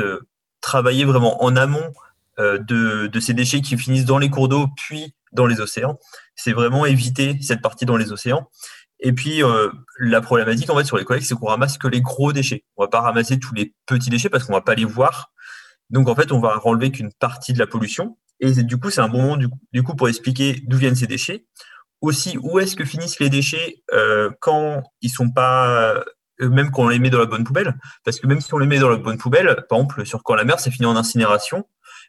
travailler 0.61 1.05
vraiment 1.05 1.43
en 1.43 1.55
amont 1.55 1.91
euh, 2.37 2.57
de, 2.57 3.19
ces 3.21 3.33
déchets 3.33 3.61
qui 3.61 3.77
finissent 3.77 4.03
dans 4.03 4.17
les 4.17 4.29
cours 4.29 4.49
d'eau 4.49 4.67
puis 4.75 5.13
dans 5.31 5.45
les 5.45 5.61
océans. 5.61 5.97
C'est 6.35 6.51
vraiment 6.51 6.85
éviter 6.85 7.37
cette 7.41 7.61
partie 7.61 7.85
dans 7.85 7.95
les 7.95 8.11
océans. 8.11 8.49
Et 8.99 9.13
puis 9.13 9.41
euh, 9.41 9.69
la 9.99 10.19
problématique 10.19 10.69
en 10.69 10.77
fait 10.77 10.83
sur 10.83 10.97
les 10.97 11.05
collectes, 11.05 11.27
c'est 11.27 11.35
qu'on 11.35 11.47
ramasse 11.47 11.77
que 11.77 11.87
les 11.87 12.01
gros 12.01 12.33
déchets. 12.33 12.65
On 12.75 12.83
va 12.83 12.89
pas 12.89 13.01
ramasser 13.01 13.39
tous 13.39 13.53
les 13.53 13.73
petits 13.85 14.09
déchets 14.09 14.29
parce 14.29 14.43
qu'on 14.43 14.53
va 14.53 14.61
pas 14.61 14.75
les 14.75 14.85
voir. 14.85 15.31
Donc 15.89 16.09
en 16.09 16.15
fait, 16.15 16.31
on 16.31 16.39
va 16.39 16.59
enlever 16.63 16.91
qu'une 16.91 17.11
partie 17.13 17.53
de 17.53 17.59
la 17.59 17.67
pollution. 17.67 18.17
Et 18.39 18.51
du 18.63 18.77
coup, 18.77 18.89
c'est 18.89 19.01
un 19.01 19.07
bon 19.07 19.21
moment 19.21 19.37
du, 19.37 19.83
coup 19.83 19.95
pour 19.95 20.09
expliquer 20.09 20.61
d'où 20.67 20.77
viennent 20.77 20.95
ces 20.95 21.07
déchets. 21.07 21.45
Aussi, 22.01 22.37
où 22.41 22.59
est-ce 22.59 22.75
que 22.75 22.85
finissent 22.85 23.19
les 23.19 23.29
déchets 23.29 23.77
euh, 23.93 24.29
quand 24.41 24.83
ils 25.01 25.09
sont 25.09 25.31
pas 25.31 26.03
même 26.39 26.71
quand 26.71 26.83
on 26.83 26.87
les 26.89 26.99
met 26.99 27.09
dans 27.09 27.19
la 27.19 27.25
bonne 27.25 27.43
poubelle? 27.43 27.75
Parce 28.03 28.19
que 28.19 28.27
même 28.27 28.41
si 28.41 28.53
on 28.53 28.57
les 28.57 28.67
met 28.67 28.79
dans 28.79 28.89
la 28.89 28.97
bonne 28.97 29.17
poubelle, 29.17 29.65
par 29.69 29.79
exemple, 29.79 30.05
sur 30.05 30.23
quand 30.23 30.35
la 30.35 30.43
mer, 30.43 30.59
c'est 30.59 30.71
fini 30.71 30.85
en 30.85 30.95
incinération. 30.95 31.65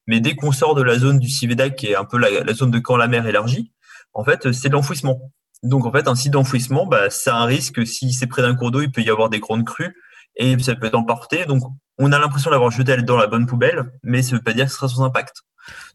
Mais 0.06 0.20
dès 0.20 0.34
qu'on 0.34 0.52
sort 0.52 0.74
de 0.74 0.82
la 0.82 0.98
zone 0.98 1.18
du 1.18 1.28
Civedac, 1.28 1.76
qui 1.76 1.88
est 1.88 1.96
un 1.96 2.04
peu 2.04 2.18
la, 2.18 2.52
zone 2.52 2.70
de 2.70 2.78
quand 2.78 2.96
la 2.96 3.08
mer 3.08 3.26
élargie, 3.26 3.72
en 4.12 4.24
fait, 4.24 4.52
c'est 4.52 4.68
de 4.68 4.74
l'enfouissement. 4.74 5.32
Donc, 5.62 5.84
en 5.86 5.92
fait, 5.92 6.06
un 6.08 6.14
site 6.14 6.32
d'enfouissement, 6.32 6.86
bah, 6.86 7.10
c'est 7.10 7.30
un 7.30 7.44
risque. 7.44 7.86
Si 7.86 8.12
c'est 8.12 8.26
près 8.26 8.42
d'un 8.42 8.54
cours 8.54 8.70
d'eau, 8.70 8.82
il 8.82 8.90
peut 8.90 9.02
y 9.02 9.10
avoir 9.10 9.30
des 9.30 9.40
grandes 9.40 9.64
crues 9.64 9.94
et 10.36 10.58
ça 10.58 10.74
peut 10.74 10.86
être 10.86 10.94
emporté. 10.94 11.44
Donc, 11.46 11.62
on 11.98 12.12
a 12.12 12.18
l'impression 12.18 12.50
d'avoir 12.50 12.70
jeté 12.70 12.96
dans 13.02 13.16
la 13.16 13.26
bonne 13.26 13.46
poubelle, 13.46 13.92
mais 14.02 14.22
ça 14.22 14.32
ne 14.32 14.36
veut 14.36 14.42
pas 14.42 14.52
dire 14.52 14.66
que 14.66 14.70
ce 14.70 14.76
sera 14.76 14.88
sans 14.88 15.04
impact. 15.04 15.42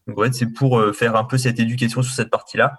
Donc, 0.06 0.18
en 0.18 0.24
fait, 0.24 0.34
c'est 0.34 0.52
pour 0.52 0.78
euh, 0.78 0.92
faire 0.92 1.16
un 1.16 1.24
peu 1.24 1.38
cette 1.38 1.60
éducation 1.60 2.02
sur 2.02 2.14
cette 2.14 2.30
partie-là. 2.30 2.74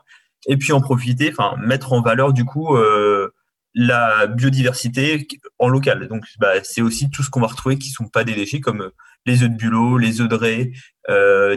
Et 0.47 0.57
puis, 0.57 0.73
en 0.73 0.81
profiter, 0.81 1.31
enfin, 1.31 1.55
mettre 1.57 1.93
en 1.93 2.01
valeur, 2.01 2.33
du 2.33 2.45
coup, 2.45 2.75
euh, 2.75 3.33
la 3.73 4.27
biodiversité 4.27 5.27
en 5.57 5.69
local. 5.69 6.07
Donc, 6.07 6.25
bah, 6.37 6.63
c'est 6.63 6.81
aussi 6.81 7.09
tout 7.09 7.23
ce 7.23 7.29
qu'on 7.29 7.41
va 7.41 7.47
retrouver 7.47 7.77
qui 7.77 7.89
sont 7.89 8.07
pas 8.07 8.23
des 8.23 8.35
déchets 8.35 8.59
comme 8.59 8.81
euh, 8.81 8.93
les 9.25 9.43
œufs 9.43 9.49
de 9.49 9.55
bulot, 9.55 9.97
les 9.97 10.19
œufs 10.21 10.27
de 10.27 10.35
raie, 10.35 10.71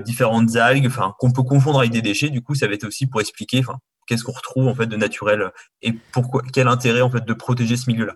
différentes 0.05 0.55
algues, 0.55 0.87
enfin, 0.87 1.15
qu'on 1.19 1.33
peut 1.33 1.43
confondre 1.43 1.81
avec 1.81 1.91
des 1.91 2.03
déchets. 2.03 2.31
Du 2.31 2.41
coup, 2.41 2.55
ça 2.55 2.69
va 2.69 2.75
être 2.75 2.85
aussi 2.85 3.09
pour 3.09 3.21
expliquer, 3.21 3.59
enfin, 3.59 3.79
qu'est-ce 4.07 4.25
qu'on 4.25 4.33
retrouve 4.33 4.69
en 4.69 4.75
fait 4.75 4.87
de 4.87 4.97
naturel 4.97 5.51
et 5.83 5.93
pourquoi 6.13 6.43
quel 6.53 6.69
intérêt 6.69 7.01
en 7.01 7.11
fait 7.11 7.25
de 7.25 7.33
protéger 7.33 7.77
ce 7.77 7.91
milieu-là. 7.91 8.15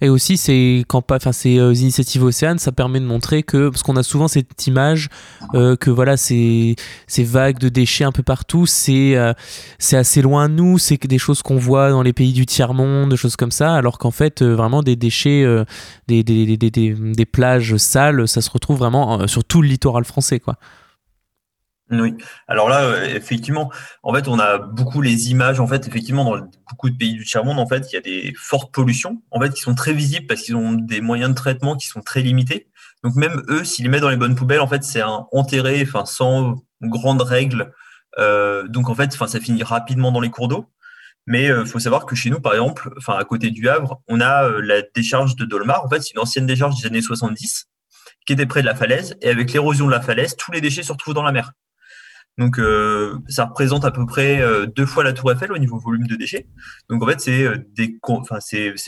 Et 0.00 0.08
aussi 0.08 0.36
ces 0.36 0.84
enfin 0.92 1.32
ces 1.32 1.58
euh, 1.58 1.72
initiatives 1.74 2.22
océanes, 2.22 2.58
ça 2.58 2.72
permet 2.72 3.00
de 3.00 3.04
montrer 3.04 3.42
que 3.42 3.68
parce 3.68 3.82
qu'on 3.82 3.96
a 3.96 4.02
souvent 4.02 4.28
cette 4.28 4.66
image 4.66 5.08
euh, 5.54 5.76
que 5.76 5.90
voilà 5.90 6.16
ces 6.16 6.76
ces 7.06 7.24
vagues 7.24 7.58
de 7.58 7.68
déchets 7.68 8.04
un 8.04 8.12
peu 8.12 8.22
partout, 8.22 8.66
c'est 8.66 9.16
euh, 9.16 9.32
c'est 9.78 9.96
assez 9.96 10.22
loin 10.22 10.48
de 10.48 10.54
nous, 10.54 10.78
c'est 10.78 11.06
des 11.06 11.18
choses 11.18 11.42
qu'on 11.42 11.56
voit 11.56 11.90
dans 11.90 12.02
les 12.02 12.12
pays 12.12 12.32
du 12.32 12.46
tiers 12.46 12.74
monde, 12.74 13.10
des 13.10 13.16
choses 13.16 13.36
comme 13.36 13.50
ça, 13.52 13.74
alors 13.74 13.98
qu'en 13.98 14.10
fait 14.10 14.42
vraiment 14.42 14.82
des 14.82 14.96
déchets, 14.96 15.44
des, 16.08 16.22
des, 16.22 16.56
des, 16.56 16.70
des, 16.70 16.94
des 16.94 17.26
plages 17.26 17.76
sales, 17.76 18.28
ça 18.28 18.40
se 18.40 18.50
retrouve 18.50 18.78
vraiment 18.78 19.26
sur 19.26 19.44
tout 19.44 19.62
le 19.62 19.68
littoral 19.68 20.04
français 20.04 20.40
quoi. 20.40 20.56
Oui. 21.92 22.14
Alors 22.48 22.70
là, 22.70 22.84
euh, 22.84 23.04
effectivement, 23.04 23.70
en 24.02 24.14
fait, 24.14 24.26
on 24.26 24.38
a 24.38 24.56
beaucoup 24.56 25.02
les 25.02 25.30
images. 25.30 25.60
En 25.60 25.66
fait, 25.66 25.86
effectivement, 25.86 26.24
dans 26.24 26.48
beaucoup 26.70 26.88
de 26.88 26.96
pays 26.96 27.12
du 27.12 27.24
tiers 27.24 27.44
monde, 27.44 27.58
en 27.58 27.66
fait, 27.66 27.86
il 27.90 27.94
y 27.94 27.98
a 27.98 28.00
des 28.00 28.32
fortes 28.36 28.72
pollutions, 28.72 29.22
en 29.30 29.40
fait, 29.40 29.50
qui 29.50 29.60
sont 29.60 29.74
très 29.74 29.92
visibles 29.92 30.26
parce 30.26 30.40
qu'ils 30.40 30.56
ont 30.56 30.72
des 30.72 31.02
moyens 31.02 31.30
de 31.30 31.34
traitement 31.34 31.76
qui 31.76 31.88
sont 31.88 32.00
très 32.00 32.22
limités. 32.22 32.68
Donc 33.04 33.14
même 33.14 33.42
eux, 33.48 33.62
s'ils 33.64 33.84
les 33.84 33.90
mettent 33.90 34.00
dans 34.00 34.08
les 34.08 34.16
bonnes 34.16 34.34
poubelles, 34.34 34.60
en 34.60 34.68
fait, 34.68 34.84
c'est 34.84 35.02
un 35.02 35.26
enterré, 35.32 35.82
enfin, 35.86 36.06
sans 36.06 36.62
grandes 36.80 37.22
règles. 37.22 37.72
Euh, 38.18 38.66
donc 38.68 38.88
en 38.88 38.94
fait, 38.94 39.10
enfin, 39.12 39.26
ça 39.26 39.38
finit 39.40 39.62
rapidement 39.62 40.12
dans 40.12 40.20
les 40.20 40.30
cours 40.30 40.48
d'eau. 40.48 40.70
Mais 41.26 41.50
euh, 41.50 41.64
faut 41.64 41.78
savoir 41.78 42.06
que 42.06 42.16
chez 42.16 42.30
nous, 42.30 42.40
par 42.40 42.54
exemple, 42.54 42.92
enfin, 42.96 43.14
à 43.14 43.24
côté 43.24 43.50
du 43.50 43.68
Havre, 43.68 44.00
on 44.08 44.20
a 44.20 44.48
la 44.48 44.82
décharge 44.94 45.36
de 45.36 45.44
Dolmar. 45.44 45.84
En 45.84 45.88
fait, 45.88 46.00
c'est 46.02 46.14
une 46.14 46.20
ancienne 46.20 46.46
décharge 46.46 46.80
des 46.80 46.86
années 46.86 47.02
70 47.02 47.68
qui 48.26 48.32
était 48.32 48.46
près 48.46 48.62
de 48.62 48.66
la 48.66 48.74
falaise. 48.74 49.16
Et 49.22 49.28
avec 49.28 49.52
l'érosion 49.52 49.86
de 49.86 49.90
la 49.90 50.00
falaise, 50.00 50.36
tous 50.36 50.52
les 50.52 50.60
déchets 50.60 50.82
se 50.82 50.92
retrouvent 50.92 51.14
dans 51.14 51.22
la 51.22 51.32
mer. 51.32 51.52
Donc, 52.38 52.58
euh, 52.58 53.18
ça 53.28 53.44
représente 53.44 53.84
à 53.84 53.90
peu 53.90 54.06
près 54.06 54.40
euh, 54.40 54.66
deux 54.66 54.86
fois 54.86 55.04
la 55.04 55.12
Tour 55.12 55.32
Eiffel 55.32 55.52
au 55.52 55.58
niveau 55.58 55.78
volume 55.78 56.06
de 56.06 56.16
déchets. 56.16 56.46
Donc, 56.88 57.02
en 57.02 57.06
fait, 57.06 57.20
c'est 57.20 57.44
euh, 57.44 57.58
enfin, 58.04 58.38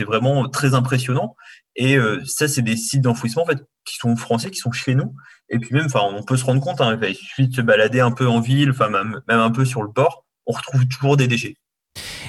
vraiment 0.06 0.48
très 0.48 0.74
impressionnant. 0.74 1.36
Et 1.76 1.98
ça, 2.24 2.46
c'est 2.46 2.62
des 2.62 2.76
sites 2.76 3.00
d'enfouissement 3.00 3.42
en 3.42 3.46
fait 3.46 3.58
qui 3.84 3.96
sont 3.96 4.14
français, 4.14 4.48
qui 4.52 4.60
sont 4.60 4.70
chez 4.70 4.94
nous. 4.94 5.12
Et 5.48 5.58
puis 5.58 5.74
même, 5.74 5.88
on 5.92 6.22
peut 6.22 6.36
se 6.36 6.44
rendre 6.44 6.60
compte. 6.60 6.80
Hein, 6.80 6.96
il 7.02 7.16
suffit 7.16 7.48
de 7.48 7.54
se 7.54 7.62
balader 7.62 7.98
un 7.98 8.12
peu 8.12 8.28
en 8.28 8.38
ville, 8.38 8.72
même, 8.78 9.20
un 9.26 9.50
peu 9.50 9.64
sur 9.64 9.82
le 9.82 9.88
bord, 9.88 10.24
on 10.46 10.52
retrouve 10.52 10.86
toujours 10.86 11.16
des 11.16 11.26
déchets. 11.26 11.56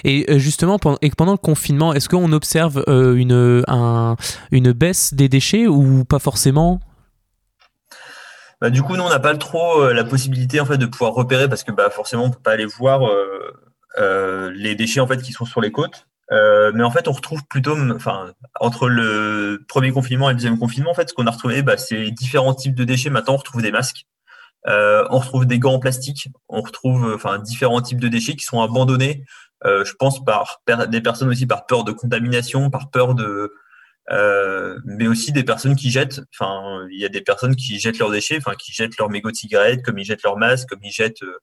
Et 0.04 0.40
justement, 0.40 0.80
pendant, 0.80 0.98
et 1.04 1.12
pendant 1.12 1.34
le 1.34 1.38
confinement, 1.38 1.94
est-ce 1.94 2.10
qu'on 2.10 2.32
observe 2.32 2.84
une, 2.88 3.64
un, 3.68 4.16
une 4.52 4.72
baisse 4.72 5.14
des 5.14 5.30
déchets 5.30 5.68
ou 5.68 6.06
pas 6.06 6.18
forcément? 6.18 6.82
Bah, 8.62 8.70
du 8.70 8.82
coup, 8.82 8.96
nous, 8.96 9.04
on 9.04 9.10
n'a 9.10 9.20
pas 9.20 9.36
trop 9.36 9.82
euh, 9.82 9.94
la 9.94 10.04
possibilité 10.04 10.60
en 10.60 10.66
fait 10.66 10.78
de 10.78 10.86
pouvoir 10.86 11.14
repérer 11.14 11.50
parce 11.50 11.64
que 11.64 11.72
bah, 11.72 11.90
forcément, 11.90 12.26
on 12.26 12.32
peut 12.32 12.40
pas 12.42 12.52
aller 12.52 12.66
voir 12.66 13.08
euh, 13.08 13.52
euh, 13.98 14.52
les 14.56 14.76
déchets 14.76 15.00
en 15.00 15.08
fait 15.08 15.22
qui 15.22 15.34
sont 15.34 15.46
sur 15.46 15.62
les 15.62 15.72
côtes. 15.72 16.08
mais 16.32 16.84
en 16.84 16.92
fait, 16.92 17.08
on 17.08 17.12
retrouve 17.12 17.46
plutôt, 17.48 17.78
enfin, 17.94 18.34
entre 18.60 18.88
le 18.88 19.64
premier 19.68 19.92
confinement 19.92 20.30
et 20.30 20.34
le 20.34 20.38
deuxième 20.38 20.60
confinement, 20.60 20.92
en 20.92 20.94
fait, 20.94 21.10
ce 21.10 21.14
qu'on 21.14 21.28
a 21.28 21.32
retrouvé, 21.32 21.62
bah, 21.62 21.78
c'est 21.78 22.12
différents 22.12 22.54
types 22.54 22.76
de 22.76 22.84
déchets. 22.84 23.10
Maintenant, 23.10 23.34
on 23.36 23.38
retrouve 23.38 23.62
des 23.62 23.72
masques, 23.72 24.06
on 24.66 25.20
retrouve 25.20 25.46
des 25.46 25.60
gants 25.60 25.76
en 25.76 25.80
plastique, 25.80 26.30
on 26.50 26.62
retrouve, 26.62 27.14
enfin, 27.14 27.40
différents 27.40 27.82
types 27.82 28.00
de 28.00 28.08
déchets 28.08 28.36
qui 28.36 28.46
sont 28.46 28.62
abandonnés. 28.62 29.26
je 29.64 29.94
pense 30.00 30.24
par 30.24 30.62
des 30.88 31.02
personnes 31.02 31.30
aussi 31.30 31.46
par 31.46 31.66
peur 31.66 31.84
de 31.84 31.92
contamination, 31.92 32.70
par 32.70 32.90
peur 32.90 33.16
de 33.16 33.54
euh, 34.12 34.80
mais 34.86 35.08
aussi 35.08 35.32
des 35.32 35.44
personnes 35.44 35.76
qui 35.76 35.90
jettent. 35.90 36.22
Enfin, 36.34 36.86
il 36.92 37.00
y 37.00 37.06
a 37.06 37.10
des 37.10 37.22
personnes 37.22 37.56
qui 37.56 37.80
jettent 37.80 38.00
leurs 38.00 38.12
déchets, 38.12 38.38
enfin, 38.38 38.54
qui 38.56 38.72
jettent 38.72 38.98
leurs 38.98 39.10
mégots 39.10 39.32
de 39.32 39.36
cigarettes, 39.36 39.84
comme 39.84 39.98
ils 39.98 40.06
jettent 40.06 40.24
leurs 40.24 40.38
masques, 40.38 40.70
comme 40.70 40.84
ils 40.84 40.92
jettent 40.92 41.24
euh, 41.24 41.40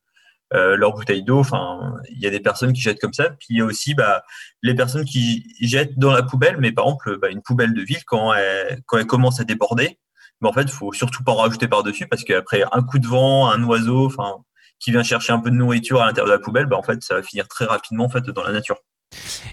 euh 0.55 0.77
leurs 0.77 0.92
bouteilles 0.94 1.25
d'eau. 1.25 1.40
Enfin, 1.40 1.94
il 2.11 2.20
y 2.20 2.27
a 2.27 2.31
des 2.31 2.40
personnes 2.40 2.72
qui 2.72 2.81
jettent 2.81 3.01
comme 3.01 3.14
ça. 3.14 3.31
Puis 3.31 3.48
il 3.51 3.59
y 3.59 3.61
a 3.61 3.64
aussi 3.64 3.94
bah, 3.94 4.25
les 4.62 4.75
personnes 4.75 5.05
qui 5.05 5.44
jettent 5.61 5.98
dans 5.98 6.12
la 6.12 6.22
poubelle, 6.22 6.57
mais 6.59 6.72
par 6.72 6.85
exemple, 6.87 7.18
bah, 7.18 7.31
une 7.31 7.42
poubelle 7.42 7.75
de 7.75 7.83
ville, 7.83 8.05
quand 8.07 8.33
elle, 8.35 8.81
quand 8.87 8.98
elle 8.98 9.07
commence 9.07 9.40
à 9.40 9.44
déborder, 9.44 9.98
mais 10.40 10.48
en 10.48 10.53
fait, 10.53 10.68
faut 10.70 10.92
surtout 10.92 11.25
pas 11.25 11.33
en 11.33 11.37
rajouter 11.37 11.68
par-dessus 11.68 12.09
parce 12.09 12.25
qu'après 12.25 12.64
un 12.72 12.83
coup 12.83 12.98
de 12.98 13.07
vent, 13.07 13.51
un 13.51 13.62
oiseau, 13.64 14.07
enfin, 14.07 14.37
qui 14.81 14.90
vient 14.90 15.05
chercher 15.05 15.33
un 15.33 15.38
peu 15.40 15.51
de 15.51 15.57
nourriture 15.57 16.03
à 16.03 16.07
l'intérieur 16.07 16.27
de 16.27 16.33
la 16.33 16.38
poubelle, 16.44 16.66
bah, 16.66 16.77
en 16.77 16.83
fait, 16.83 17.03
ça 17.03 17.14
va 17.14 17.22
finir 17.22 17.48
très 17.48 17.64
rapidement 17.64 18.05
en 18.05 18.09
fait, 18.09 18.25
dans 18.31 18.42
la 18.44 18.53
nature. 18.53 18.77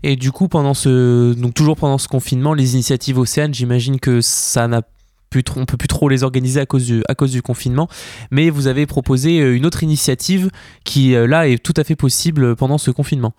Et 0.04 0.16
du 0.16 0.32
coup, 0.32 0.48
pendant 0.48 0.74
ce, 0.74 1.34
donc 1.34 1.54
toujours 1.54 1.76
pendant 1.76 1.98
ce 1.98 2.08
confinement, 2.08 2.54
les 2.54 2.74
initiatives 2.74 3.18
océanes, 3.18 3.54
j'imagine 3.54 4.00
que 4.00 4.22
ça 4.22 4.68
n'a 4.68 4.82
plus 5.30 5.44
on 5.56 5.66
peut 5.66 5.78
plus 5.78 5.88
trop 5.88 6.10
les 6.10 6.24
organiser 6.24 6.60
à 6.60 6.66
cause 6.66 6.86
du, 6.86 7.04
à 7.08 7.16
cause 7.16 7.32
du 7.32 7.42
confinement, 7.42 7.88
mais 8.32 8.50
vous 8.50 8.68
avez 8.68 8.86
proposé 8.86 9.40
euh, 9.40 9.56
une 9.56 9.66
autre 9.66 9.84
initiative 9.84 10.50
qui 10.84 11.16
euh, 11.16 11.28
là 11.28 11.48
est 11.48 11.64
tout 11.64 11.74
à 11.78 11.84
fait 11.84 11.96
possible 11.96 12.56
pendant 12.56 12.78
ce 12.78 12.92
confinement. 12.92 13.34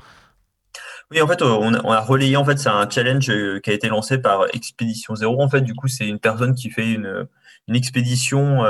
Oui, 1.11 1.21
en 1.21 1.27
fait, 1.27 1.43
on 1.43 1.75
a, 1.75 2.01
relayé. 2.01 2.37
En 2.37 2.45
fait, 2.45 2.57
c'est 2.57 2.69
un 2.69 2.89
challenge 2.89 3.29
euh, 3.31 3.59
qui 3.59 3.71
a 3.71 3.73
été 3.73 3.89
lancé 3.89 4.19
par 4.19 4.45
Expédition 4.55 5.17
Zéro. 5.17 5.43
En 5.43 5.49
fait, 5.49 5.63
du 5.63 5.75
coup, 5.75 5.89
c'est 5.89 6.07
une 6.07 6.21
personne 6.21 6.55
qui 6.55 6.71
fait 6.71 6.93
une, 6.93 7.27
une 7.67 7.75
expédition 7.75 8.61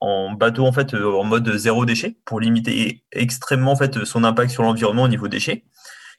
en 0.00 0.32
bateau, 0.32 0.66
en 0.66 0.72
fait, 0.72 0.94
en 0.94 1.22
mode 1.22 1.48
zéro 1.56 1.84
déchet, 1.84 2.16
pour 2.24 2.40
limiter 2.40 3.04
extrêmement 3.12 3.72
en 3.72 3.76
fait 3.76 4.04
son 4.04 4.24
impact 4.24 4.50
sur 4.50 4.64
l'environnement 4.64 5.04
au 5.04 5.08
niveau 5.08 5.28
déchets. 5.28 5.62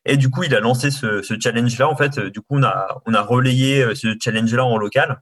Et 0.06 0.18
du 0.18 0.30
coup, 0.30 0.44
il 0.44 0.56
a 0.56 0.60
lancé 0.60 0.92
ce, 0.92 1.22
ce 1.22 1.36
challenge-là. 1.40 1.88
En 1.88 1.96
fait, 1.96 2.20
du 2.20 2.42
coup, 2.42 2.58
on 2.58 2.64
a, 2.64 3.02
on 3.06 3.14
a 3.14 3.22
relayé 3.22 3.84
euh, 3.84 3.96
ce 3.96 4.16
challenge-là 4.20 4.66
en 4.66 4.78
local. 4.78 5.22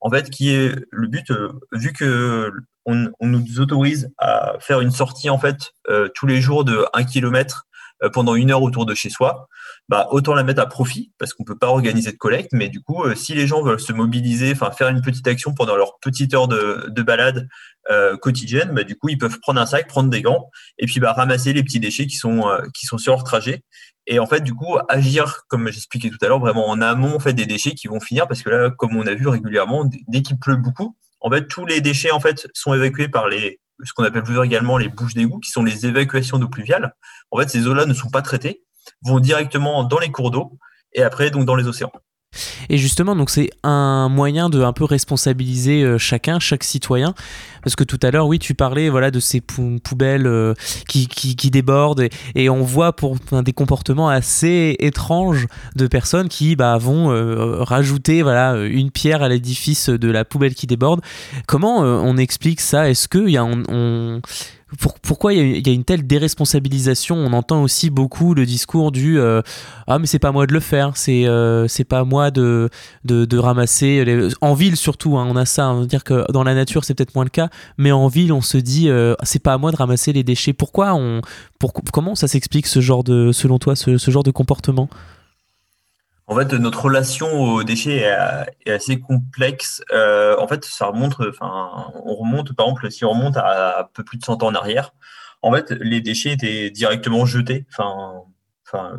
En 0.00 0.10
fait, 0.10 0.30
qui 0.30 0.54
est 0.54 0.74
le 0.90 1.08
but, 1.08 1.30
euh, 1.30 1.52
vu 1.72 1.92
que 1.92 2.52
on, 2.86 3.10
on, 3.20 3.26
nous 3.26 3.60
autorise 3.60 4.10
à 4.18 4.54
faire 4.60 4.80
une 4.80 4.90
sortie 4.90 5.28
en 5.28 5.38
fait 5.38 5.72
euh, 5.88 6.08
tous 6.14 6.26
les 6.26 6.40
jours 6.40 6.64
de 6.64 6.86
1 6.94 7.04
km 7.04 7.66
pendant 8.14 8.34
une 8.34 8.50
heure 8.50 8.62
autour 8.62 8.86
de 8.86 8.94
chez 8.94 9.10
soi, 9.10 9.46
bah, 9.90 10.06
autant 10.12 10.34
la 10.34 10.44
mettre 10.44 10.62
à 10.62 10.66
profit 10.66 11.12
parce 11.18 11.34
qu'on 11.34 11.44
peut 11.44 11.58
pas 11.58 11.66
organiser 11.66 12.12
de 12.12 12.16
collecte. 12.16 12.52
Mais 12.52 12.68
du 12.68 12.80
coup, 12.80 13.02
si 13.14 13.34
les 13.34 13.46
gens 13.46 13.62
veulent 13.62 13.80
se 13.80 13.92
mobiliser, 13.92 14.52
enfin 14.52 14.70
faire 14.70 14.88
une 14.88 15.02
petite 15.02 15.26
action 15.26 15.52
pendant 15.52 15.76
leur 15.76 15.98
petite 15.98 16.32
heure 16.32 16.48
de, 16.48 16.86
de 16.88 17.02
balade 17.02 17.48
euh, 17.90 18.16
quotidienne, 18.16 18.70
bah, 18.72 18.84
du 18.84 18.96
coup, 18.96 19.08
ils 19.08 19.18
peuvent 19.18 19.40
prendre 19.40 19.60
un 19.60 19.66
sac, 19.66 19.88
prendre 19.88 20.08
des 20.08 20.22
gants 20.22 20.48
et 20.78 20.86
puis 20.86 21.00
bah, 21.00 21.12
ramasser 21.12 21.52
les 21.52 21.62
petits 21.62 21.80
déchets 21.80 22.06
qui 22.06 22.16
sont 22.16 22.44
qui 22.72 22.86
sont 22.86 22.98
sur 22.98 23.12
leur 23.12 23.24
trajet 23.24 23.64
et 24.06 24.18
en 24.18 24.26
fait, 24.26 24.40
du 24.40 24.54
coup, 24.54 24.76
agir, 24.88 25.42
comme 25.48 25.68
j'expliquais 25.70 26.10
tout 26.10 26.18
à 26.22 26.28
l'heure, 26.28 26.40
vraiment 26.40 26.68
en 26.68 26.80
amont 26.80 27.14
en 27.14 27.20
fait, 27.20 27.32
des 27.32 27.46
déchets 27.46 27.72
qui 27.72 27.86
vont 27.86 28.00
finir, 28.00 28.26
parce 28.26 28.42
que 28.42 28.50
là, 28.50 28.70
comme 28.70 28.96
on 28.96 29.06
a 29.06 29.14
vu 29.14 29.28
régulièrement, 29.28 29.88
dès 30.08 30.22
qu'il 30.22 30.38
pleut 30.38 30.56
beaucoup, 30.56 30.96
en 31.20 31.30
fait, 31.30 31.46
tous 31.46 31.66
les 31.66 31.80
déchets 31.80 32.10
en 32.10 32.20
fait, 32.20 32.48
sont 32.54 32.74
évacués 32.74 33.08
par 33.08 33.28
les, 33.28 33.60
ce 33.84 33.92
qu'on 33.92 34.04
appelle 34.04 34.22
plus 34.22 34.42
également 34.42 34.78
les 34.78 34.88
bouches 34.88 35.14
d'égout, 35.14 35.38
qui 35.38 35.50
sont 35.50 35.62
les 35.62 35.86
évacuations 35.86 36.38
d'eau 36.38 36.48
pluviale. 36.48 36.94
En 37.30 37.38
fait, 37.38 37.48
ces 37.50 37.66
eaux-là 37.66 37.86
ne 37.86 37.94
sont 37.94 38.10
pas 38.10 38.22
traitées, 38.22 38.62
vont 39.02 39.20
directement 39.20 39.84
dans 39.84 39.98
les 39.98 40.10
cours 40.10 40.30
d'eau 40.30 40.58
et 40.92 41.02
après 41.02 41.30
donc 41.30 41.44
dans 41.44 41.56
les 41.56 41.66
océans. 41.66 41.92
Et 42.68 42.78
justement, 42.78 43.16
donc 43.16 43.28
c'est 43.28 43.50
un 43.64 44.08
moyen 44.08 44.48
de 44.48 44.62
un 44.62 44.72
peu 44.72 44.84
responsabiliser 44.84 45.82
euh, 45.82 45.98
chacun, 45.98 46.38
chaque 46.38 46.62
citoyen, 46.62 47.14
parce 47.64 47.74
que 47.74 47.82
tout 47.82 47.98
à 48.02 48.12
l'heure, 48.12 48.28
oui, 48.28 48.38
tu 48.38 48.54
parlais 48.54 48.88
voilà 48.88 49.10
de 49.10 49.18
ces 49.18 49.40
poubelles 49.40 50.28
euh, 50.28 50.54
qui, 50.86 51.08
qui, 51.08 51.50
débordent 51.50 52.06
et, 52.36 52.48
on 52.48 52.62
voit 52.62 52.94
pour 52.94 53.16
des 53.42 53.52
comportements 53.52 54.08
assez 54.08 54.76
étranges 54.78 55.48
de 55.74 55.88
personnes 55.88 56.28
qui 56.28 56.54
bah, 56.54 56.78
vont 56.78 57.10
euh, 57.10 57.62
rajouter 57.62 58.22
voilà 58.22 58.56
une 58.56 58.92
pierre 58.92 59.22
à 59.22 59.28
l'édifice 59.28 59.88
de 59.88 60.10
la 60.10 60.24
poubelle 60.24 60.54
qui 60.54 60.68
déborde. 60.68 61.00
Comment 61.46 61.78
on 61.78 62.16
explique 62.16 62.60
ça? 62.60 62.88
Est-ce 62.88 63.08
que 63.08 63.28
y 63.28 63.36
a 63.36 63.44
pourquoi 65.02 65.34
il 65.34 65.66
y, 65.66 65.70
a 65.70 65.72
une 65.72 65.84
telle 65.84 66.06
déresponsabilisation? 66.06 67.16
On 67.16 67.32
entend 67.32 67.62
aussi 67.62 67.90
beaucoup 67.90 68.34
le 68.34 68.46
discours 68.46 68.92
du 68.92 69.18
euh, 69.18 69.42
ah 69.86 69.98
mais 69.98 70.06
c'est 70.06 70.18
pas 70.18 70.30
moi 70.30 70.46
de 70.46 70.52
le 70.52 70.60
faire, 70.60 70.96
c'est 70.96 71.26
euh, 71.26 71.66
c'est 71.66 71.84
pas 71.84 72.04
moi 72.04 72.30
de 72.30 72.70
de, 73.04 73.38
ramasser 73.38 74.28
en 74.40 74.54
ville 74.54 74.76
surtout 74.76 75.18
hein, 75.18 75.26
on 75.28 75.36
a 75.36 75.44
ça, 75.44 75.70
on 75.70 75.84
dire 75.84 76.04
que 76.04 76.30
dans 76.32 76.44
la 76.44 76.54
nature 76.54 76.84
c'est 76.84 76.94
peut-être 76.94 77.14
moins 77.14 77.24
le 77.24 77.30
cas, 77.30 77.48
mais 77.78 77.90
en 77.90 78.06
ville 78.06 78.32
on 78.32 78.42
se 78.42 78.58
dit 78.58 78.88
euh, 78.88 79.14
c'est 79.22 79.42
pas 79.42 79.54
à 79.54 79.58
moi 79.58 79.72
de 79.72 79.76
ramasser 79.76 80.12
les 80.12 80.22
déchets. 80.22 80.52
Pourquoi 80.52 80.94
on 80.94 81.20
comment 81.92 82.14
ça 82.14 82.28
s'explique 82.28 82.66
ce 82.66 82.80
genre 82.80 83.02
de 83.02 83.32
selon 83.32 83.58
toi 83.58 83.74
ce 83.76 84.10
genre 84.10 84.22
de 84.22 84.30
comportement? 84.30 84.88
En 86.30 86.36
fait, 86.36 86.52
notre 86.52 86.84
relation 86.84 87.28
aux 87.42 87.64
déchets 87.64 88.06
est, 88.64 88.70
assez 88.70 89.00
complexe. 89.00 89.82
Euh, 89.90 90.36
en 90.38 90.46
fait, 90.46 90.64
ça 90.64 90.86
remonte, 90.86 91.16
enfin, 91.28 91.90
on 92.04 92.14
remonte, 92.14 92.54
par 92.54 92.66
exemple, 92.66 92.88
si 92.92 93.04
on 93.04 93.10
remonte 93.10 93.36
à, 93.36 93.80
un 93.80 93.84
peu 93.92 94.04
plus 94.04 94.16
de 94.16 94.24
100 94.24 94.44
ans 94.44 94.46
en 94.46 94.54
arrière, 94.54 94.92
en 95.42 95.52
fait, 95.52 95.72
les 95.72 96.00
déchets 96.00 96.30
étaient 96.30 96.70
directement 96.70 97.26
jetés, 97.26 97.66
enfin, 97.72 98.22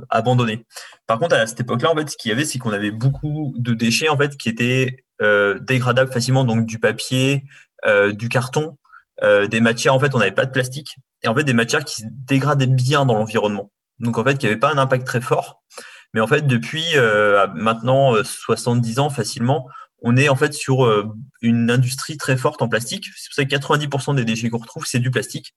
abandonnés. 0.09 0.65
Par 1.07 1.19
contre, 1.19 1.35
à 1.37 1.47
cette 1.47 1.61
époque-là, 1.61 1.91
en 1.91 1.95
fait, 1.95 2.09
ce 2.09 2.17
qu'il 2.17 2.29
y 2.29 2.33
avait, 2.33 2.43
c'est 2.43 2.59
qu'on 2.59 2.73
avait 2.73 2.91
beaucoup 2.91 3.53
de 3.57 3.73
déchets, 3.73 4.09
en 4.09 4.17
fait, 4.17 4.35
qui 4.35 4.49
étaient 4.49 5.05
euh, 5.21 5.57
dégradables 5.59 6.11
facilement, 6.11 6.43
donc 6.43 6.65
du 6.65 6.79
papier, 6.79 7.45
euh, 7.85 8.11
du 8.11 8.27
carton, 8.27 8.77
des 9.49 9.61
matières, 9.61 9.93
en 9.93 9.99
fait, 9.99 10.15
on 10.15 10.19
n'avait 10.19 10.31
pas 10.31 10.45
de 10.45 10.51
plastique, 10.51 10.97
et 11.23 11.29
en 11.29 11.35
fait, 11.35 11.45
des 11.45 11.53
matières 11.53 11.85
qui 11.85 12.01
se 12.01 12.07
dégradaient 12.09 12.67
bien 12.67 13.05
dans 13.05 13.13
l'environnement. 13.13 13.71
Donc, 13.99 14.17
en 14.17 14.23
fait, 14.25 14.37
qui 14.37 14.47
n'avaient 14.47 14.59
pas 14.59 14.73
un 14.73 14.79
impact 14.79 15.05
très 15.05 15.21
fort. 15.21 15.61
Mais 16.13 16.21
en 16.21 16.27
fait, 16.27 16.45
depuis 16.45 16.83
euh, 16.95 17.47
maintenant 17.55 18.13
70 18.23 18.97
euh, 18.97 19.01
ans 19.01 19.09
facilement, 19.09 19.67
on 20.01 20.17
est 20.17 20.29
en 20.29 20.35
fait 20.35 20.53
sur 20.53 20.85
euh, 20.85 21.07
une 21.41 21.71
industrie 21.71 22.17
très 22.17 22.37
forte 22.37 22.61
en 22.61 22.67
plastique. 22.67 23.05
C'est 23.15 23.29
pour 23.29 23.35
ça 23.35 23.45
que 23.45 23.55
90% 23.55 24.15
des 24.15 24.25
déchets 24.25 24.49
qu'on 24.49 24.57
retrouve, 24.57 24.85
c'est 24.85 24.99
du 24.99 25.11
plastique. 25.11 25.55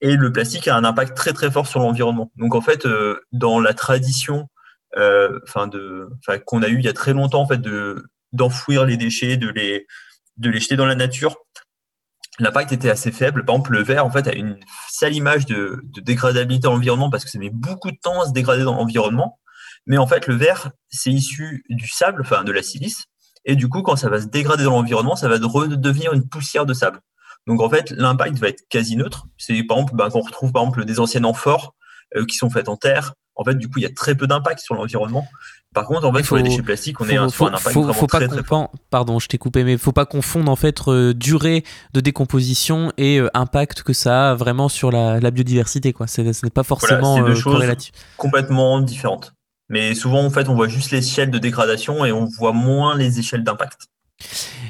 Et 0.00 0.16
le 0.16 0.32
plastique 0.32 0.68
a 0.68 0.76
un 0.76 0.84
impact 0.84 1.16
très 1.16 1.32
très 1.32 1.50
fort 1.50 1.66
sur 1.66 1.80
l'environnement. 1.80 2.32
Donc 2.36 2.54
en 2.54 2.60
fait, 2.60 2.86
dans 3.32 3.60
la 3.60 3.74
tradition 3.74 4.48
enfin 4.96 5.66
de, 5.66 6.08
qu'on 6.46 6.62
a 6.62 6.68
eu 6.68 6.78
il 6.78 6.84
y 6.84 6.88
a 6.88 6.92
très 6.92 7.12
longtemps 7.12 7.40
en 7.40 7.48
fait 7.48 7.60
de 7.60 8.04
d'enfouir 8.32 8.84
les 8.84 8.96
déchets, 8.96 9.36
de 9.36 9.48
les 9.48 9.86
de 10.36 10.50
les 10.50 10.60
jeter 10.60 10.76
dans 10.76 10.86
la 10.86 10.94
nature, 10.94 11.36
l'impact 12.38 12.72
était 12.72 12.90
assez 12.90 13.12
faible. 13.12 13.44
Par 13.44 13.54
exemple, 13.54 13.72
le 13.72 13.82
verre 13.82 14.04
en 14.04 14.10
fait 14.10 14.26
a 14.26 14.34
une 14.34 14.58
sale 14.88 15.14
image 15.14 15.46
de, 15.46 15.80
de 15.84 16.00
dégradabilité 16.00 16.64
dans 16.64 16.72
l'environnement 16.72 17.10
parce 17.10 17.24
que 17.24 17.30
ça 17.30 17.38
met 17.38 17.50
beaucoup 17.50 17.90
de 17.90 17.98
temps 18.02 18.22
à 18.22 18.26
se 18.26 18.32
dégrader 18.32 18.64
dans 18.64 18.74
l'environnement. 18.74 19.38
Mais 19.86 19.98
en 19.98 20.06
fait, 20.06 20.26
le 20.26 20.34
verre, 20.34 20.70
c'est 20.88 21.10
issu 21.10 21.64
du 21.68 21.88
sable, 21.88 22.22
enfin 22.22 22.44
de 22.44 22.52
la 22.52 22.62
silice. 22.62 23.04
Et 23.44 23.56
du 23.56 23.68
coup, 23.68 23.82
quand 23.82 23.96
ça 23.96 24.08
va 24.08 24.20
se 24.20 24.26
dégrader 24.26 24.64
dans 24.64 24.72
l'environnement, 24.72 25.16
ça 25.16 25.28
va 25.28 25.36
redevenir 25.42 26.12
une 26.12 26.26
poussière 26.26 26.64
de 26.66 26.72
sable. 26.72 27.00
Donc 27.46 27.60
en 27.60 27.68
fait, 27.68 27.90
l'impact 27.90 28.38
va 28.38 28.48
être 28.48 28.62
quasi 28.70 28.96
neutre. 28.96 29.26
C'est 29.36 29.62
par 29.64 29.76
exemple 29.78 29.96
ben, 29.96 30.08
qu'on 30.08 30.20
retrouve 30.20 30.52
par 30.52 30.62
exemple 30.62 30.84
des 30.84 30.98
anciennes 30.98 31.26
amphores 31.26 31.74
euh, 32.16 32.24
qui 32.24 32.36
sont 32.36 32.48
faites 32.48 32.68
en 32.68 32.76
terre. 32.76 33.14
En 33.36 33.44
fait, 33.44 33.56
du 33.56 33.68
coup, 33.68 33.80
il 33.80 33.82
y 33.82 33.86
a 33.86 33.92
très 33.92 34.14
peu 34.14 34.28
d'impact 34.28 34.60
sur 34.60 34.76
l'environnement. 34.76 35.26
Par 35.74 35.86
contre, 35.86 36.06
en 36.06 36.12
fait, 36.12 36.22
sur 36.22 36.36
les 36.36 36.44
déchets 36.44 36.62
plastiques, 36.62 37.00
on 37.00 37.08
est 37.08 37.28
sur 37.30 37.46
un 37.46 37.48
impact 37.48 37.70
faut, 37.70 37.82
vraiment 37.82 38.06
pas 38.06 38.18
très, 38.18 38.28
très 38.28 38.44
fort. 38.44 38.70
Pardon, 38.90 39.18
je 39.18 39.26
t'ai 39.26 39.38
coupé, 39.38 39.64
mais 39.64 39.76
faut 39.76 39.90
pas 39.90 40.06
confondre 40.06 40.50
en 40.50 40.54
fait 40.54 40.80
euh, 40.86 41.12
durée 41.12 41.64
de 41.92 42.00
décomposition 42.00 42.92
et 42.96 43.18
euh, 43.18 43.28
impact 43.34 43.82
que 43.82 43.92
ça 43.92 44.30
a 44.30 44.34
vraiment 44.36 44.68
sur 44.68 44.92
la, 44.92 45.18
la 45.18 45.30
biodiversité. 45.32 45.92
Quoi. 45.92 46.06
Ce 46.06 46.22
n'est 46.22 46.50
pas 46.50 46.62
forcément 46.62 47.18
voilà, 47.18 47.34
deux 47.34 47.34
choses 47.34 47.54
corrélatif. 47.54 47.90
Complètement 48.16 48.80
différentes. 48.80 49.34
Mais 49.74 49.96
souvent, 49.96 50.24
en 50.24 50.30
fait, 50.30 50.48
on 50.48 50.54
voit 50.54 50.68
juste 50.68 50.92
l'échelle 50.92 51.32
de 51.32 51.38
dégradation 51.38 52.04
et 52.04 52.12
on 52.12 52.26
voit 52.26 52.52
moins 52.52 52.96
les 52.96 53.18
échelles 53.18 53.42
d'impact. 53.42 53.88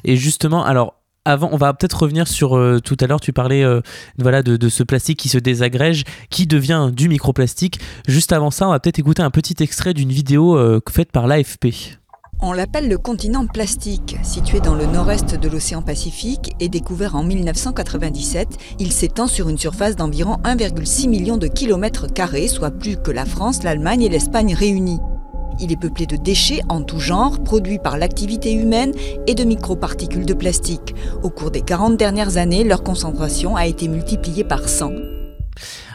Et 0.02 0.16
justement, 0.16 0.64
alors 0.64 0.94
avant, 1.26 1.50
on 1.52 1.58
va 1.58 1.74
peut-être 1.74 2.00
revenir 2.00 2.26
sur 2.26 2.56
euh, 2.56 2.80
tout 2.80 2.96
à 3.00 3.06
l'heure, 3.06 3.20
tu 3.20 3.34
parlais 3.34 3.62
euh, 3.62 3.82
voilà, 4.18 4.42
de, 4.42 4.68
ce 4.70 4.82
plastique 4.82 5.18
qui 5.18 5.28
se 5.28 5.36
désagrège, 5.36 6.04
qui 6.30 6.46
devient 6.46 6.88
du 6.90 7.10
microplastique. 7.10 7.80
Juste 8.08 8.32
avant 8.32 8.50
ça, 8.50 8.66
on 8.66 8.70
va 8.70 8.80
peut-être 8.80 8.98
écouter 8.98 9.20
un 9.20 9.30
petit 9.30 9.62
extrait 9.62 9.92
d'une 9.92 10.10
vidéo 10.10 10.56
euh, 10.56 10.80
faite 10.90 11.12
par 11.12 11.26
l'AFP. 11.26 11.98
On 12.40 12.52
l'appelle 12.52 12.88
le 12.88 12.98
continent 12.98 13.46
plastique. 13.46 14.16
Situé 14.22 14.60
dans 14.60 14.74
le 14.74 14.86
nord-est 14.86 15.38
de 15.38 15.48
l'océan 15.48 15.82
Pacifique 15.82 16.54
et 16.60 16.68
découvert 16.68 17.14
en 17.14 17.22
1997, 17.22 18.48
il 18.78 18.92
s'étend 18.92 19.26
sur 19.26 19.48
une 19.48 19.58
surface 19.58 19.96
d'environ 19.96 20.36
1,6 20.44 21.08
million 21.08 21.36
de 21.36 21.46
kilomètres 21.46 22.12
carrés, 22.12 22.48
soit 22.48 22.70
plus 22.70 22.96
que 22.96 23.10
la 23.10 23.24
France, 23.24 23.62
l'Allemagne 23.62 24.02
et 24.02 24.08
l'Espagne 24.08 24.54
réunies. 24.54 25.00
Il 25.60 25.70
est 25.70 25.80
peuplé 25.80 26.06
de 26.06 26.16
déchets 26.16 26.60
en 26.68 26.82
tout 26.82 26.98
genre, 26.98 27.42
produits 27.42 27.78
par 27.78 27.96
l'activité 27.96 28.52
humaine 28.52 28.92
et 29.26 29.34
de 29.34 29.44
microparticules 29.44 30.26
de 30.26 30.34
plastique. 30.34 30.94
Au 31.22 31.30
cours 31.30 31.52
des 31.52 31.62
40 31.62 31.96
dernières 31.96 32.36
années, 32.36 32.64
leur 32.64 32.82
concentration 32.82 33.54
a 33.54 33.66
été 33.66 33.86
multipliée 33.86 34.44
par 34.44 34.68
100. 34.68 35.13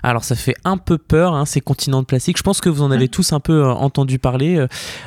Alors 0.04 0.24
ça 0.24 0.36
fait 0.36 0.56
un 0.64 0.78
peu 0.78 0.98
peur, 0.98 1.34
hein, 1.34 1.46
ces 1.46 1.62
continents 1.62 2.02
de 2.02 2.06
plastique. 2.06 2.38
Je 2.38 2.44
pense 2.44 2.62
que 2.62 2.70
vous 2.70 2.82
en 2.82 2.92
avez 2.92 3.08
tous 3.08 3.34
un 3.34 3.40
peu 3.40 3.64
euh, 3.64 3.70
entendu 3.70 4.20
parler. 4.20 4.66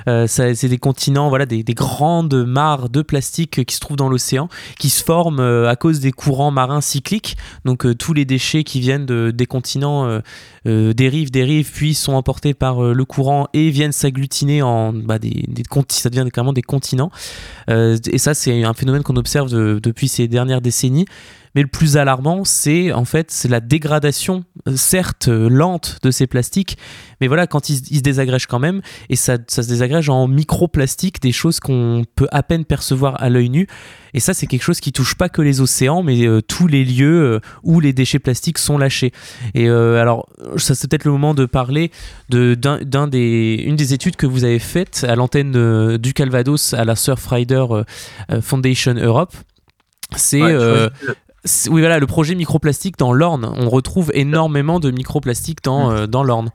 Euh, 0.08 0.26
ça, 0.26 0.54
c'est 0.54 0.68
des 0.68 0.78
continents, 0.78 1.28
voilà, 1.28 1.46
des, 1.46 1.62
des, 1.62 1.74
grandes 1.74 2.34
mares 2.46 2.88
de 2.88 3.02
plastique 3.02 3.64
qui 3.64 3.74
se 3.74 3.80
trouvent 3.80 3.96
dans 3.96 4.08
l'océan, 4.08 4.48
qui 4.78 4.90
se 4.90 5.02
forment 5.02 5.40
euh, 5.40 5.68
à 5.68 5.76
cause 5.76 6.00
des 6.00 6.12
courants 6.12 6.50
marins 6.50 6.80
cycliques. 6.80 7.36
Donc 7.64 7.86
euh, 7.86 7.94
tous 7.94 8.14
les 8.14 8.24
déchets 8.24 8.64
qui 8.64 8.80
viennent 8.80 9.06
de, 9.06 9.30
des 9.30 9.46
continents 9.46 10.20
euh, 10.66 10.92
dérivent, 10.92 11.30
dérivent, 11.30 11.70
puis 11.72 11.94
sont 11.94 12.14
emportés 12.14 12.54
par 12.54 12.82
le 12.82 13.04
courant 13.04 13.48
et 13.52 13.70
viennent 13.70 13.92
s'agglutiner 13.92 14.62
en 14.62 14.92
bah, 14.92 15.18
des, 15.18 15.44
des 15.48 15.62
ça 15.88 16.10
devient 16.10 16.28
carrément 16.32 16.52
des 16.52 16.62
continents. 16.62 17.10
et 17.68 18.18
ça, 18.18 18.34
c'est 18.34 18.62
un 18.62 18.74
phénomène 18.74 19.02
qu'on 19.02 19.16
observe 19.16 19.50
de, 19.50 19.80
depuis 19.82 20.08
ces 20.08 20.28
dernières 20.28 20.60
décennies. 20.60 21.06
Mais 21.54 21.62
le 21.62 21.68
plus 21.68 21.96
alarmant, 21.96 22.44
c'est 22.44 22.92
en 22.92 23.04
fait 23.04 23.30
c'est 23.30 23.48
la 23.48 23.60
dégradation, 23.60 24.44
certes 24.74 25.28
lente, 25.28 25.98
de 26.02 26.10
ces 26.10 26.26
plastiques, 26.26 26.78
mais 27.20 27.28
voilà, 27.28 27.46
quand 27.46 27.68
ils, 27.68 27.80
ils 27.90 27.98
se 27.98 28.02
désagrègent 28.02 28.46
quand 28.46 28.58
même, 28.58 28.82
et 29.08 29.16
ça, 29.16 29.38
ça 29.46 29.62
se 29.62 29.68
désagrège 29.68 30.08
en 30.08 30.26
microplastiques, 30.26 31.20
des 31.20 31.32
choses 31.32 31.60
qu'on 31.60 32.04
peut 32.16 32.28
à 32.32 32.42
peine 32.42 32.64
percevoir 32.64 33.22
à 33.22 33.28
l'œil 33.28 33.48
nu. 33.48 33.68
Et 34.14 34.20
ça, 34.20 34.34
c'est 34.34 34.46
quelque 34.46 34.62
chose 34.62 34.80
qui 34.80 34.92
touche 34.92 35.14
pas 35.14 35.28
que 35.28 35.40
les 35.40 35.60
océans, 35.60 36.02
mais 36.02 36.26
euh, 36.26 36.40
tous 36.40 36.66
les 36.66 36.84
lieux 36.84 37.22
euh, 37.22 37.40
où 37.62 37.80
les 37.80 37.92
déchets 37.92 38.18
plastiques 38.18 38.58
sont 38.58 38.76
lâchés. 38.76 39.12
Et 39.54 39.68
euh, 39.68 40.00
alors, 40.00 40.28
ça 40.56 40.74
c'est 40.74 40.88
peut-être 40.88 41.04
le 41.04 41.12
moment 41.12 41.34
de 41.34 41.46
parler 41.46 41.90
de 42.28 42.54
d'un, 42.54 43.08
des 43.08 43.62
une 43.64 43.76
des 43.76 43.94
études 43.94 44.16
que 44.16 44.26
vous 44.26 44.44
avez 44.44 44.58
faites 44.58 45.04
à 45.08 45.14
l'antenne 45.14 45.96
du 45.96 46.12
Calvados 46.12 46.74
à 46.74 46.84
la 46.84 46.96
Surfrider 46.96 47.64
Foundation 48.40 48.94
Europe. 48.94 49.34
C'est 50.16 50.42
Ouais, 50.42 50.78
oui, 51.70 51.80
voilà, 51.80 51.98
le 51.98 52.06
projet 52.06 52.34
microplastique 52.34 52.96
dans 52.98 53.12
l'Orne. 53.12 53.52
On 53.56 53.68
retrouve 53.68 54.10
énormément 54.14 54.78
de 54.78 54.90
microplastique 54.90 55.62
dans, 55.62 55.90
euh, 55.90 56.06
dans 56.06 56.22
l'Orne. 56.22 56.50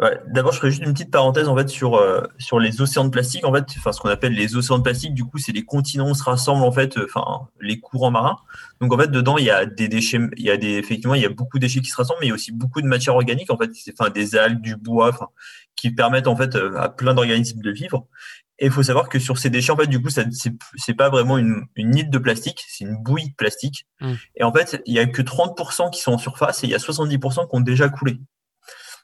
Ouais, 0.00 0.18
D'abord, 0.28 0.52
je 0.52 0.58
ferai 0.58 0.70
juste 0.70 0.82
une 0.82 0.94
petite 0.94 1.10
parenthèse 1.10 1.46
en 1.46 1.54
fait 1.54 1.68
sur 1.68 1.96
euh, 1.96 2.22
sur 2.38 2.58
les 2.58 2.80
océans 2.80 3.04
de 3.04 3.10
plastique. 3.10 3.44
En 3.44 3.52
fait, 3.52 3.66
enfin 3.76 3.92
ce 3.92 4.00
qu'on 4.00 4.08
appelle 4.08 4.32
les 4.32 4.56
océans 4.56 4.78
de 4.78 4.82
plastique. 4.82 5.12
Du 5.12 5.24
coup, 5.24 5.36
c'est 5.36 5.52
les 5.52 5.64
continents 5.64 6.08
où 6.08 6.14
se 6.14 6.22
rassemblent 6.22 6.64
en 6.64 6.72
fait, 6.72 6.96
enfin 7.04 7.48
les 7.60 7.80
courants 7.80 8.10
marins. 8.10 8.38
Donc 8.80 8.94
en 8.94 8.98
fait, 8.98 9.10
dedans, 9.10 9.36
il 9.36 9.44
y 9.44 9.50
a 9.50 9.66
des 9.66 9.88
déchets, 9.88 10.20
il 10.38 10.44
y 10.44 10.50
a 10.50 10.56
des 10.56 10.78
effectivement, 10.78 11.14
il 11.14 11.20
y 11.20 11.26
a 11.26 11.28
beaucoup 11.28 11.58
de 11.58 11.66
déchets 11.66 11.80
qui 11.80 11.90
se 11.90 11.96
rassemblent, 11.96 12.20
mais 12.20 12.28
il 12.28 12.30
y 12.30 12.32
a 12.32 12.34
aussi 12.34 12.50
beaucoup 12.50 12.80
de 12.80 12.86
matières 12.86 13.14
organiques 13.14 13.50
en 13.50 13.58
fait, 13.58 13.70
enfin 13.92 14.08
des 14.08 14.36
algues, 14.36 14.62
du 14.62 14.76
bois, 14.76 15.10
enfin 15.10 15.28
qui 15.76 15.90
permettent 15.90 16.28
en 16.28 16.36
fait 16.36 16.56
à 16.56 16.88
plein 16.88 17.14
d'organismes 17.14 17.60
de 17.60 17.70
vivre. 17.70 18.06
Et 18.58 18.66
il 18.66 18.72
faut 18.72 18.82
savoir 18.82 19.08
que 19.08 19.18
sur 19.18 19.38
ces 19.38 19.48
déchets, 19.50 19.72
en 19.72 19.76
fait, 19.76 19.86
du 19.86 20.00
coup, 20.00 20.10
ça 20.10 20.24
c'est 20.76 20.94
pas 20.94 21.10
vraiment 21.10 21.36
une, 21.36 21.64
une 21.76 21.94
île 21.94 22.10
de 22.10 22.18
plastique, 22.18 22.62
c'est 22.68 22.84
une 22.84 22.96
bouillie 23.02 23.30
de 23.30 23.34
plastique. 23.34 23.86
Mm. 24.00 24.12
Et 24.36 24.44
en 24.44 24.52
fait, 24.52 24.82
il 24.86 24.94
y 24.94 24.98
a 24.98 25.06
que 25.06 25.22
30% 25.22 25.90
qui 25.90 26.00
sont 26.00 26.12
en 26.12 26.18
surface 26.18 26.64
et 26.64 26.66
il 26.66 26.70
y 26.70 26.74
a 26.74 26.78
70% 26.78 27.48
qui 27.48 27.56
ont 27.56 27.60
déjà 27.60 27.88
coulé. 27.90 28.18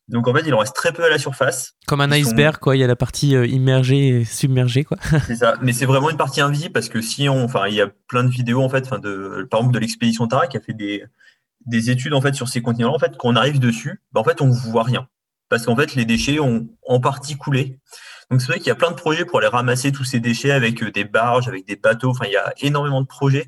Donc 0.09 0.29
en 0.29 0.35
fait, 0.35 0.43
il 0.47 0.55
en 0.55 0.59
reste 0.59 0.75
très 0.77 0.93
peu 0.93 1.05
à 1.05 1.09
la 1.09 1.19
surface. 1.19 1.73
Comme 1.87 2.01
un 2.01 2.07
sont- 2.09 2.13
iceberg, 2.15 2.59
quoi. 2.59 2.77
Il 2.77 2.81
y 2.81 2.85
a 2.85 2.87
la 2.87 2.95
partie 2.97 3.35
euh, 3.35 3.47
immergée 3.47 4.09
et 4.09 4.25
submergée, 4.25 4.85
quoi. 4.85 4.99
C'est 5.27 5.37
ça. 5.37 5.55
Mais 5.63 5.73
c'est 5.73 5.87
vraiment 5.87 6.11
une 6.11 6.17
partie 6.17 6.41
invisible 6.41 6.73
parce 6.73 6.89
que 6.89 7.01
si 7.01 7.29
on, 7.29 7.43
enfin, 7.45 7.67
il 7.67 7.75
y 7.75 7.81
a 7.81 7.89
plein 8.09 8.23
de 8.23 8.31
vidéos 8.31 8.63
en 8.63 8.69
fait, 8.69 8.85
enfin 8.87 8.99
de, 9.01 9.47
par 9.51 9.61
exemple 9.61 9.75
de 9.75 9.81
l'expédition 9.81 10.29
Tara 10.29 10.47
qui 10.47 10.57
a 10.57 10.61
fait 10.61 10.75
des, 10.75 11.05
des 11.67 11.91
études 11.91 12.15
en 12.15 12.21
fait 12.21 12.35
sur 12.35 12.49
ces 12.49 12.63
continents. 12.63 12.95
En 12.95 12.99
fait, 13.01 13.17
quand 13.19 13.29
on 13.31 13.37
arrive 13.37 13.59
dessus, 13.59 14.01
bah, 14.13 14.21
en 14.21 14.25
fait, 14.25 14.41
on 14.41 14.49
voit 14.51 14.85
rien 14.85 15.09
parce 15.49 15.65
qu'en 15.65 15.77
fait, 15.77 15.95
les 15.95 16.05
déchets 16.05 16.41
ont 16.41 16.69
en 16.87 17.01
partie 17.01 17.37
coulé. 17.37 17.79
Donc 18.31 18.41
c'est 18.41 18.49
vrai 18.49 18.59
qu'il 18.59 18.67
y 18.69 18.73
a 18.73 18.75
plein 18.77 18.91
de 18.91 18.97
projets 18.97 19.25
pour 19.25 19.39
aller 19.39 19.47
ramasser 19.49 19.93
tous 19.93 20.03
ces 20.05 20.19
déchets 20.21 20.51
avec 20.51 20.83
euh, 20.83 20.91
des 20.91 21.05
barges, 21.05 21.49
avec 21.49 21.67
des 21.67 21.77
bateaux. 21.77 22.11
Enfin, 22.11 22.27
il 22.27 22.33
y 22.33 22.37
a 22.37 22.53
énormément 22.61 23.01
de 23.01 23.07
projets. 23.07 23.47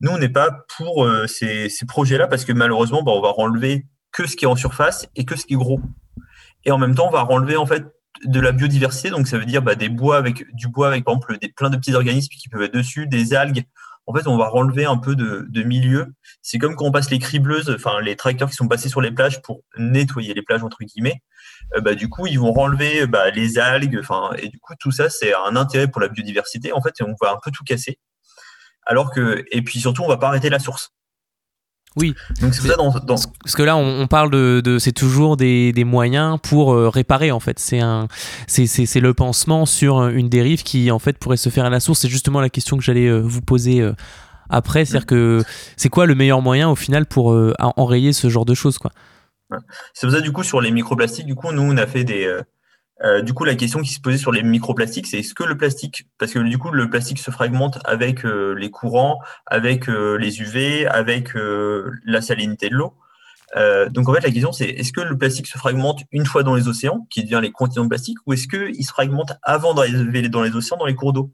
Nous, 0.00 0.10
on 0.10 0.18
n'est 0.18 0.28
pas 0.28 0.64
pour 0.76 1.04
euh, 1.04 1.26
ces, 1.26 1.68
ces 1.68 1.86
projets-là 1.86 2.28
parce 2.28 2.44
que 2.44 2.52
malheureusement, 2.52 3.02
bah, 3.02 3.12
on 3.14 3.20
va 3.20 3.30
renlever 3.30 3.86
que 4.12 4.26
ce 4.26 4.36
qui 4.36 4.44
est 4.44 4.48
en 4.48 4.56
surface 4.56 5.08
et 5.16 5.24
que 5.24 5.36
ce 5.36 5.46
qui 5.46 5.54
est 5.54 5.58
gros. 5.58 5.80
Et 6.64 6.70
en 6.70 6.78
même 6.78 6.94
temps, 6.94 7.08
on 7.08 7.12
va 7.12 7.22
renlever 7.22 7.56
en 7.56 7.66
fait 7.66 7.86
de 8.24 8.40
la 8.40 8.52
biodiversité. 8.52 9.10
Donc 9.10 9.28
ça 9.28 9.38
veut 9.38 9.46
dire 9.46 9.62
bah, 9.62 9.74
des 9.74 9.88
bois 9.88 10.16
avec 10.16 10.44
du 10.54 10.68
bois 10.68 10.88
avec 10.88 11.04
par 11.04 11.14
exemple 11.14 11.38
des, 11.38 11.48
plein 11.48 11.70
de 11.70 11.76
petits 11.76 11.94
organismes 11.94 12.30
qui 12.30 12.48
peuvent 12.48 12.62
être 12.62 12.74
dessus, 12.74 13.06
des 13.06 13.34
algues. 13.34 13.64
En 14.06 14.14
fait, 14.14 14.26
on 14.26 14.38
va 14.38 14.48
renlever 14.48 14.86
un 14.86 14.96
peu 14.96 15.14
de, 15.14 15.46
de 15.50 15.62
milieu. 15.62 16.14
C'est 16.40 16.58
comme 16.58 16.76
quand 16.76 16.86
on 16.86 16.92
passe 16.92 17.10
les 17.10 17.18
cribleuses, 17.18 17.70
enfin 17.70 18.00
les 18.00 18.16
tracteurs 18.16 18.48
qui 18.48 18.54
sont 18.54 18.66
passés 18.66 18.88
sur 18.88 19.02
les 19.02 19.10
plages 19.10 19.42
pour 19.42 19.60
nettoyer 19.76 20.32
les 20.32 20.42
plages 20.42 20.64
entre 20.64 20.78
guillemets. 20.82 21.22
Euh, 21.76 21.80
bah, 21.82 21.94
du 21.94 22.08
coup, 22.08 22.26
ils 22.26 22.38
vont 22.38 22.52
renlever 22.52 23.06
bah, 23.06 23.30
les 23.30 23.58
algues. 23.58 23.98
Enfin, 24.00 24.30
et 24.38 24.48
du 24.48 24.58
coup, 24.58 24.72
tout 24.80 24.90
ça, 24.90 25.10
c'est 25.10 25.34
un 25.34 25.56
intérêt 25.56 25.88
pour 25.88 26.00
la 26.00 26.08
biodiversité. 26.08 26.72
En 26.72 26.80
fait, 26.80 26.94
on 27.02 27.14
va 27.20 27.32
un 27.32 27.38
peu 27.42 27.50
tout 27.50 27.64
casser. 27.64 27.98
Alors 28.86 29.12
que, 29.12 29.44
et 29.52 29.60
puis 29.62 29.80
surtout, 29.80 30.02
on 30.02 30.08
va 30.08 30.16
pas 30.16 30.28
arrêter 30.28 30.48
la 30.48 30.58
source. 30.58 30.94
Oui. 31.96 32.14
Donc 32.40 32.54
c'est 32.54 32.68
dans, 32.76 32.90
dans 33.00 33.16
Parce 33.42 33.54
que 33.56 33.62
là, 33.62 33.76
on, 33.76 34.02
on 34.02 34.06
parle 34.06 34.30
de, 34.30 34.60
de 34.64 34.78
c'est 34.78 34.92
toujours 34.92 35.36
des, 35.36 35.72
des 35.72 35.84
moyens 35.84 36.38
pour 36.42 36.72
euh, 36.72 36.88
réparer 36.88 37.32
en 37.32 37.40
fait. 37.40 37.58
C'est 37.58 37.80
un, 37.80 38.06
c'est, 38.46 39.00
le 39.00 39.14
pansement 39.14 39.66
sur 39.66 40.06
une 40.08 40.28
dérive 40.28 40.62
qui 40.62 40.90
en 40.90 40.98
fait 40.98 41.18
pourrait 41.18 41.36
se 41.36 41.48
faire 41.48 41.64
à 41.64 41.70
la 41.70 41.80
source. 41.80 42.00
C'est 42.00 42.08
justement 42.08 42.40
la 42.40 42.50
question 42.50 42.76
que 42.76 42.82
j'allais 42.84 43.06
euh, 43.08 43.18
vous 43.20 43.40
poser 43.40 43.80
euh, 43.80 43.94
après. 44.48 44.84
C'est-à-dire 44.84 45.06
que 45.06 45.42
c'est 45.76 45.88
quoi 45.88 46.06
le 46.06 46.14
meilleur 46.14 46.40
moyen 46.40 46.68
au 46.68 46.76
final 46.76 47.06
pour 47.06 47.32
euh, 47.32 47.52
en- 47.58 47.72
enrayer 47.76 48.12
ce 48.12 48.28
genre 48.28 48.44
de 48.44 48.54
choses 48.54 48.78
quoi? 48.78 48.92
C'est 49.94 50.06
pour 50.06 50.14
ça, 50.14 50.20
du 50.20 50.30
coup, 50.30 50.42
sur 50.42 50.60
les 50.60 50.70
microplastiques, 50.70 51.26
du 51.26 51.34
coup, 51.34 51.50
nous, 51.52 51.62
on 51.62 51.76
a 51.78 51.86
fait 51.86 52.04
des. 52.04 52.26
Euh, 53.04 53.22
du 53.22 53.32
coup, 53.32 53.44
la 53.44 53.54
question 53.54 53.80
qui 53.80 53.92
se 53.92 54.00
posait 54.00 54.18
sur 54.18 54.32
les 54.32 54.42
microplastiques, 54.42 55.06
c'est 55.06 55.18
est-ce 55.18 55.34
que 55.34 55.44
le 55.44 55.56
plastique, 55.56 56.06
parce 56.18 56.32
que 56.32 56.40
du 56.40 56.58
coup, 56.58 56.70
le 56.70 56.90
plastique 56.90 57.18
se 57.18 57.30
fragmente 57.30 57.78
avec 57.84 58.24
euh, 58.24 58.54
les 58.54 58.70
courants, 58.70 59.20
avec 59.46 59.88
euh, 59.88 60.16
les 60.16 60.40
UV, 60.40 60.86
avec 60.86 61.30
la 61.34 62.20
salinité 62.20 62.68
de 62.68 62.74
l'eau. 62.74 62.94
Donc, 63.90 64.08
en 64.08 64.14
fait, 64.14 64.20
la 64.20 64.30
question, 64.30 64.52
c'est 64.52 64.66
est-ce 64.66 64.92
que 64.92 65.00
le 65.00 65.16
plastique 65.16 65.46
se 65.46 65.56
fragmente 65.56 66.02
une 66.12 66.26
fois 66.26 66.42
dans 66.42 66.54
les 66.54 66.68
océans, 66.68 67.06
qui 67.10 67.22
devient 67.22 67.40
les 67.42 67.50
continents 67.50 67.84
de 67.84 67.88
plastique, 67.88 68.18
ou 68.26 68.32
est-ce 68.32 68.48
qu'il 68.48 68.84
se 68.84 68.90
fragmente 68.90 69.32
avant 69.42 69.74
d'arriver 69.74 70.28
dans 70.28 70.42
les 70.42 70.54
océans, 70.54 70.76
dans 70.76 70.86
les 70.86 70.94
cours 70.94 71.12
d'eau? 71.12 71.32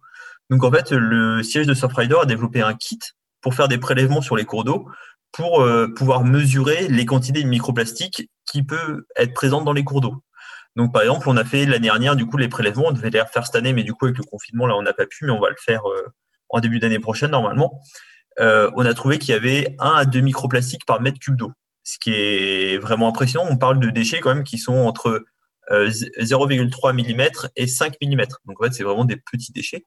Donc, 0.51 0.63
en 0.63 0.71
fait, 0.71 0.93
le 0.93 1.43
siège 1.43 1.67
de 1.67 1.75
Surfrider 1.75 2.17
a 2.21 2.27
développé 2.27 2.61
un 2.61 2.75
kit 2.75 3.01
pour 3.41 3.55
faire 3.55 3.69
des 3.69 3.79
prélèvements 3.79 4.21
sur 4.21 4.37
les 4.37 4.45
cours 4.45 4.65
d'eau 4.65 4.87
pour 5.33 5.67
pouvoir 5.97 6.23
mesurer 6.23 6.87
les 6.87 7.05
quantités 7.05 7.43
de 7.43 7.49
microplastiques 7.49 8.31
qui 8.47 8.63
peuvent 8.63 9.03
être 9.17 9.35
présentes 9.35 9.65
dans 9.65 9.73
les 9.73 9.83
cours 9.83 10.01
d'eau. 10.01 10.23
Donc, 10.77 10.93
par 10.93 11.03
exemple, 11.03 11.29
on 11.29 11.37
a 11.37 11.45
fait 11.45 11.67
l'année 11.67 11.89
dernière, 11.89 12.17
du 12.17 12.27
coup, 12.27 12.37
les 12.37 12.49
prélèvements, 12.49 12.87
on 12.89 12.93
devait 12.93 13.11
les 13.11 13.21
refaire 13.21 13.47
cette 13.47 13.55
année, 13.55 13.73
mais 13.73 13.85
du 13.85 13.93
coup, 13.93 14.07
avec 14.07 14.19
le 14.19 14.25
confinement, 14.25 14.67
là, 14.67 14.77
on 14.77 14.83
n'a 14.83 14.93
pas 14.93 15.07
pu, 15.07 15.25
mais 15.25 15.33
on 15.33 15.41
va 15.41 15.51
le 15.51 15.57
faire 15.59 15.83
euh, 15.89 16.13
en 16.49 16.61
début 16.61 16.79
d'année 16.79 16.99
prochaine, 16.99 17.31
normalement. 17.31 17.81
Euh, 18.41 18.71
on 18.75 18.85
a 18.85 18.95
trouvé 18.95 19.19
qu'il 19.19 19.31
y 19.31 19.37
avait 19.37 19.77
1 19.79 19.95
à 19.95 20.05
2 20.05 20.21
microplastiques 20.21 20.85
par 20.87 21.01
mètre 21.01 21.19
cube 21.21 21.37
d'eau. 21.37 21.53
ce 21.85 21.99
qui 21.99 22.13
est 22.13 22.79
vraiment 22.79 23.09
impressionnant, 23.09 23.47
on 23.49 23.57
parle 23.57 23.79
de 23.79 23.91
déchets 23.91 24.21
quand 24.21 24.35
même 24.35 24.45
qui 24.45 24.59
sont 24.59 24.75
entre 24.75 25.25
0,3 25.71 26.93
mm 26.93 27.49
et 27.57 27.67
5 27.67 27.95
mm. 28.03 28.17
Donc 28.47 28.61
en 28.61 28.65
fait, 28.65 28.73
c'est 28.73 28.83
vraiment 28.83 29.05
des 29.05 29.17
petits 29.17 29.53
déchets. 29.53 29.85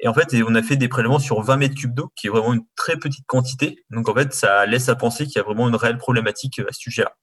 Et 0.00 0.08
en 0.08 0.14
fait, 0.14 0.34
on 0.46 0.54
a 0.54 0.62
fait 0.62 0.76
des 0.76 0.88
prélèvements 0.88 1.18
sur 1.18 1.42
20 1.42 1.56
mètres 1.56 1.74
cubes 1.74 1.94
d'eau, 1.94 2.12
qui 2.16 2.28
est 2.28 2.30
vraiment 2.30 2.54
une 2.54 2.64
très 2.76 2.96
petite 2.96 3.26
quantité. 3.26 3.84
Donc 3.90 4.08
en 4.08 4.14
fait, 4.14 4.32
ça 4.32 4.64
laisse 4.66 4.88
à 4.88 4.94
penser 4.94 5.24
qu'il 5.26 5.36
y 5.36 5.40
a 5.40 5.42
vraiment 5.42 5.68
une 5.68 5.76
réelle 5.76 5.98
problématique 5.98 6.60
à 6.60 6.72
ce 6.72 6.80
sujet-là. 6.80 7.14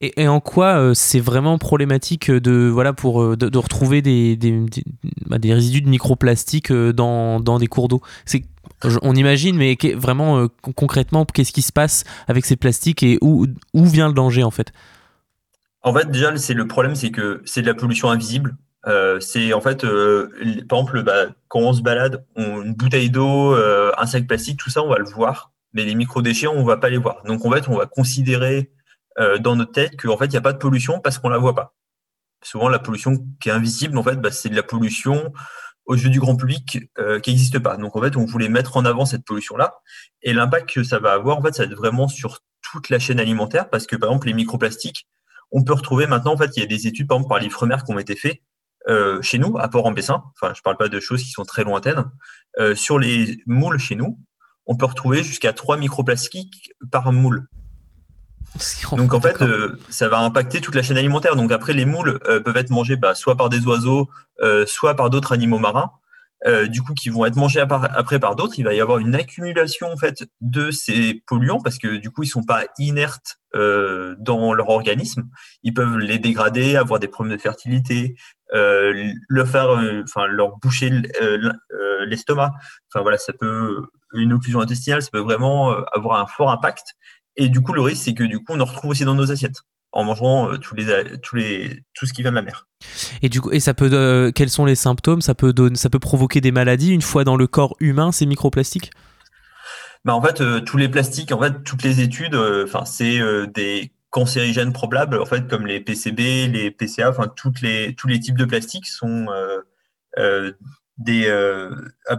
Et, 0.00 0.28
en 0.28 0.38
quoi 0.38 0.78
euh, 0.78 0.94
c'est 0.94 1.18
vraiment 1.18 1.58
problématique 1.58 2.30
de 2.30 2.68
voilà 2.68 2.92
pour 2.92 3.20
euh, 3.20 3.36
de, 3.36 3.58
retrouver 3.58 4.00
des, 4.00 4.36
des, 4.36 4.64
bah, 5.26 5.38
résidus 5.42 5.80
de 5.80 5.88
microplastique 5.88 6.70
euh, 6.70 6.92
dans, 6.92 7.40
dans 7.40 7.58
des 7.58 7.66
cours 7.66 7.88
d'eau? 7.88 8.00
C'est 8.24 8.44
on 9.02 9.16
imagine, 9.16 9.56
mais 9.56 9.76
vraiment 9.96 10.46
concrètement, 10.76 11.24
qu'est-ce 11.24 11.50
qui 11.50 11.62
se 11.62 11.72
passe 11.72 12.04
avec 12.28 12.46
ces 12.46 12.54
plastiques 12.54 13.02
et 13.02 13.18
où, 13.20 13.48
où 13.74 13.84
vient 13.86 14.06
le 14.06 14.14
danger 14.14 14.44
en 14.44 14.52
fait? 14.52 14.72
En 15.82 15.92
fait, 15.92 16.08
déjà, 16.12 16.36
c'est 16.36 16.54
le 16.54 16.68
problème, 16.68 16.94
c'est 16.94 17.10
que 17.10 17.42
c'est 17.44 17.62
de 17.62 17.66
la 17.66 17.74
pollution 17.74 18.08
invisible. 18.08 18.56
c'est 19.18 19.52
en 19.52 19.60
fait, 19.60 19.84
par 20.68 20.78
exemple, 20.78 21.02
bah, 21.02 21.26
quand 21.48 21.58
on 21.58 21.72
se 21.72 21.82
balade, 21.82 22.24
une 22.36 22.72
bouteille 22.72 23.10
d'eau, 23.10 23.52
un 23.52 24.06
sac 24.06 24.28
plastique, 24.28 24.60
tout 24.60 24.70
ça, 24.70 24.80
on 24.84 24.88
va 24.88 24.98
le 24.98 25.06
voir, 25.06 25.50
mais 25.72 25.84
les 25.84 25.96
microdéchets, 25.96 26.46
on 26.46 26.60
ne 26.60 26.66
va 26.66 26.76
pas 26.76 26.88
les 26.88 26.98
voir. 26.98 27.24
Donc 27.26 27.44
en 27.44 27.50
fait, 27.50 27.68
on 27.68 27.76
va 27.76 27.86
considérer 27.86 28.70
euh, 29.18 29.38
dans 29.38 29.56
notre 29.56 29.72
tête 29.72 30.00
qu'en 30.00 30.16
fait, 30.16 30.26
il 30.26 30.30
n'y 30.30 30.36
a 30.36 30.42
pas 30.42 30.52
de 30.52 30.58
pollution 30.58 31.00
parce 31.00 31.18
qu'on 31.18 31.28
la 31.28 31.38
voit 31.38 31.54
pas. 31.54 31.74
Souvent, 32.42 32.68
la 32.68 32.78
pollution 32.78 33.16
qui 33.40 33.48
est 33.48 33.52
invisible, 33.52 33.98
en 33.98 34.02
fait, 34.02 34.16
bah, 34.16 34.30
c'est 34.30 34.48
de 34.48 34.54
la 34.54 34.62
pollution 34.62 35.32
aux 35.86 35.96
yeux 35.96 36.10
du 36.10 36.20
grand 36.20 36.36
public 36.36 36.78
euh, 36.98 37.18
qui 37.18 37.30
n'existe 37.30 37.58
pas. 37.58 37.76
Donc, 37.76 37.96
en 37.96 38.02
fait, 38.02 38.16
on 38.16 38.26
voulait 38.26 38.48
mettre 38.48 38.76
en 38.76 38.84
avant 38.84 39.06
cette 39.06 39.24
pollution-là. 39.24 39.74
Et 40.22 40.32
l'impact 40.32 40.70
que 40.70 40.84
ça 40.84 40.98
va 40.98 41.12
avoir, 41.12 41.38
en 41.38 41.42
fait, 41.42 41.54
ça 41.54 41.64
va 41.64 41.72
être 41.72 41.76
vraiment 41.76 42.08
sur 42.08 42.40
toute 42.60 42.90
la 42.90 42.98
chaîne 42.98 43.18
alimentaire 43.18 43.70
parce 43.70 43.86
que, 43.86 43.96
par 43.96 44.10
exemple, 44.10 44.28
les 44.28 44.34
microplastiques, 44.34 45.08
on 45.50 45.64
peut 45.64 45.72
retrouver 45.72 46.06
maintenant, 46.06 46.34
en 46.34 46.36
fait, 46.36 46.56
il 46.56 46.60
y 46.60 46.62
a 46.62 46.66
des 46.66 46.86
études, 46.86 47.08
par 47.08 47.16
exemple, 47.16 47.30
par 47.30 47.38
l'IFREMER 47.40 47.78
qui 47.84 47.92
ont 47.92 47.98
été 47.98 48.14
faites 48.14 48.42
euh, 48.88 49.20
chez 49.22 49.38
nous, 49.38 49.58
à 49.58 49.68
Port-en-Bessin. 49.68 50.22
Enfin, 50.34 50.52
je 50.54 50.60
ne 50.60 50.62
parle 50.62 50.76
pas 50.76 50.88
de 50.88 51.00
choses 51.00 51.22
qui 51.22 51.30
sont 51.30 51.44
très 51.44 51.64
lointaines. 51.64 52.04
sur 52.74 52.98
les 52.98 53.42
moules 53.46 53.78
chez 53.78 53.96
nous, 53.96 54.18
on 54.66 54.76
peut 54.76 54.86
retrouver 54.86 55.24
jusqu'à 55.24 55.54
3 55.54 55.78
microplastiques 55.78 56.70
par 56.92 57.10
moule. 57.12 57.48
Donc 58.96 59.14
en 59.14 59.20
fait, 59.20 59.40
euh, 59.42 59.78
ça 59.88 60.08
va 60.08 60.20
impacter 60.20 60.60
toute 60.60 60.74
la 60.74 60.82
chaîne 60.82 60.96
alimentaire. 60.96 61.36
Donc 61.36 61.52
après, 61.52 61.72
les 61.72 61.84
moules 61.84 62.18
euh, 62.26 62.40
peuvent 62.40 62.56
être 62.56 62.70
mangés 62.70 62.96
bah, 62.96 63.14
soit 63.14 63.36
par 63.36 63.48
des 63.48 63.66
oiseaux, 63.66 64.08
euh, 64.40 64.66
soit 64.66 64.94
par 64.94 65.10
d'autres 65.10 65.32
animaux 65.32 65.58
marins. 65.58 65.92
du 66.68 66.82
coup, 66.82 66.94
qui 66.94 67.08
vont 67.08 67.26
être 67.26 67.36
mangés 67.36 67.60
après 67.60 68.20
par 68.20 68.36
d'autres. 68.36 68.58
Il 68.58 68.64
va 68.64 68.72
y 68.72 68.80
avoir 68.80 68.98
une 68.98 69.14
accumulation 69.14 69.90
en 69.92 69.96
fait 69.96 70.24
de 70.40 70.70
ces 70.70 71.22
polluants 71.26 71.60
parce 71.60 71.78
que 71.78 71.96
du 71.96 72.10
coup, 72.10 72.22
ils 72.22 72.28
sont 72.28 72.44
pas 72.44 72.64
inertes 72.78 73.40
dans 73.52 74.52
leur 74.54 74.68
organisme. 74.68 75.24
Ils 75.64 75.74
peuvent 75.74 75.98
les 75.98 76.20
dégrader, 76.20 76.76
avoir 76.76 77.00
des 77.00 77.08
problèmes 77.08 77.36
de 77.36 77.42
fertilité, 77.42 78.14
leur 78.52 79.48
faire, 79.48 79.70
enfin 80.04 80.26
leur 80.28 80.58
boucher 80.58 80.90
l'estomac. 82.06 82.52
Enfin 82.88 83.02
voilà, 83.02 83.18
ça 83.18 83.32
peut 83.32 83.88
une 84.14 84.32
occlusion 84.32 84.60
intestinale, 84.60 85.02
ça 85.02 85.10
peut 85.10 85.18
vraiment 85.18 85.72
avoir 85.92 86.20
un 86.20 86.26
fort 86.26 86.50
impact. 86.50 86.94
Et 87.38 87.48
du 87.48 87.62
coup, 87.62 87.72
le 87.72 87.80
risque, 87.80 88.02
c'est 88.02 88.14
que 88.14 88.24
du 88.24 88.38
coup, 88.38 88.46
on 88.50 88.60
en 88.60 88.64
retrouve 88.64 88.90
aussi 88.90 89.04
dans 89.04 89.14
nos 89.14 89.30
assiettes 89.30 89.62
en 89.92 90.04
mangeant 90.04 90.50
euh, 90.50 90.58
tous 90.58 90.74
les, 90.74 90.86
tous 91.22 91.36
les, 91.36 91.82
tout 91.94 92.04
ce 92.04 92.12
qui 92.12 92.22
vient 92.22 92.32
de 92.32 92.36
la 92.36 92.42
mer. 92.42 92.66
Et 93.22 93.28
du 93.28 93.40
coup, 93.40 93.50
et 93.52 93.60
ça 93.60 93.74
peut, 93.74 93.88
euh, 93.92 94.30
quels 94.32 94.50
sont 94.50 94.64
les 94.64 94.74
symptômes? 94.74 95.22
Ça 95.22 95.34
peut, 95.34 95.52
donner, 95.52 95.76
ça 95.76 95.88
peut 95.88 95.98
provoquer 95.98 96.40
des 96.40 96.52
maladies 96.52 96.92
une 96.92 97.00
fois 97.00 97.24
dans 97.24 97.36
le 97.36 97.46
corps 97.46 97.76
humain, 97.80 98.12
ces 98.12 98.26
microplastiques? 98.26 98.90
Bah 100.04 100.14
en 100.14 100.22
fait, 100.22 100.40
euh, 100.40 100.60
tous 100.60 100.76
les 100.76 100.88
plastiques, 100.88 101.32
en 101.32 101.40
fait, 101.40 101.62
toutes 101.64 101.82
les 101.82 102.00
études, 102.00 102.34
enfin, 102.34 102.84
c'est 102.84 103.20
des 103.54 103.92
cancérigènes 104.10 104.72
probables, 104.72 105.20
en 105.20 105.26
fait, 105.26 105.48
comme 105.48 105.66
les 105.66 105.80
PCB, 105.80 106.48
les 106.48 106.70
PCA, 106.70 107.10
enfin, 107.10 107.28
toutes 107.34 107.60
les, 107.60 107.94
tous 107.94 108.08
les 108.08 108.20
types 108.20 108.38
de 108.38 108.44
plastiques 108.44 108.86
sont 108.86 109.26
des 110.98 111.26
euh, 111.28 111.70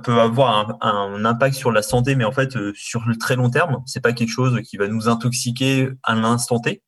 peut 0.03 0.19
avoir 0.19 0.77
un, 0.81 1.25
impact 1.25 1.55
sur 1.55 1.71
la 1.71 1.81
santé, 1.81 2.15
mais 2.15 2.23
en 2.23 2.31
fait 2.31 2.55
euh, 2.55 2.71
sur 2.75 3.05
le 3.05 3.17
très 3.17 3.35
long 3.35 3.49
terme, 3.49 3.83
c'est 3.85 4.01
pas 4.01 4.13
quelque 4.13 4.31
chose 4.31 4.61
qui 4.61 4.77
va 4.77 4.87
nous 4.87 5.09
intoxiquer 5.09 5.89
à 6.03 6.15
l'instant 6.15 6.59
T. 6.59 6.81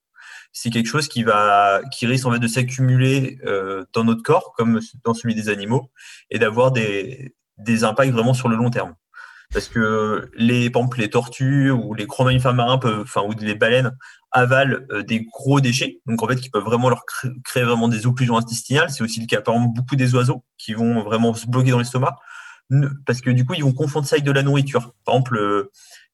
C'est 0.54 0.70
quelque 0.70 0.88
chose 0.88 1.08
qui 1.08 1.24
va 1.24 1.82
qui 1.92 2.08
risque 2.08 2.26
en 2.26 2.32
fait 2.32 2.40
de 2.40 2.48
s'accumuler 2.48 3.40
euh, 3.46 3.86
dans 3.94 4.04
notre 4.04 4.24
corps, 4.24 4.54
comme 4.58 4.80
dans 5.04 5.14
celui 5.14 5.36
des 5.36 5.50
animaux, 5.50 5.92
et 6.30 6.40
d'avoir 6.40 6.72
des, 6.72 7.36
des 7.58 7.84
impacts 7.84 8.12
vraiment 8.12 8.34
sur 8.34 8.48
le 8.50 8.56
long 8.56 8.70
terme. 8.70 8.96
Parce 9.54 9.68
que 9.68 10.30
les, 10.36 10.70
par 10.70 10.82
exemple, 10.82 11.00
les 11.00 11.10
tortues 11.10 11.72
ou 11.72 11.94
les 11.94 12.08
mammifères 12.20 12.54
marins 12.54 12.78
peuvent, 12.78 13.02
enfin, 13.02 13.22
ou 13.22 13.34
les 13.40 13.56
baleines 13.56 13.92
avalent 14.32 14.78
euh, 14.92 15.04
des 15.04 15.26
gros 15.26 15.60
déchets, 15.60 16.00
donc 16.06 16.24
en 16.24 16.28
fait 16.28 16.38
qui 16.38 16.50
peuvent 16.50 16.64
vraiment 16.64 16.90
leur 16.90 17.04
créer, 17.44 17.64
vraiment 17.64 17.88
des 17.88 18.08
occlusions 18.08 18.38
intestinales. 18.38 18.90
C'est 18.90 19.04
aussi 19.04 19.20
le 19.20 19.28
cas 19.28 19.42
par 19.42 19.56
exemple 19.56 19.74
beaucoup 19.76 19.96
des 19.96 20.16
oiseaux 20.16 20.44
qui 20.58 20.74
vont 20.74 21.04
vraiment 21.04 21.34
se 21.34 21.48
bloquer 21.48 21.72
dans 21.72 21.80
l'estomac 21.80 22.18
parce 23.06 23.20
que 23.20 23.30
du 23.30 23.46
coup 23.46 23.54
ils 23.54 23.64
vont 23.64 23.74
confondre 23.74 24.08
ça 24.08 24.16
avec 24.16 24.24
de 24.24 24.32
la 24.32 24.44
nourriture. 24.44 24.94
Par 25.04 25.16
exemple, 25.16 25.38
euh, 25.38 25.72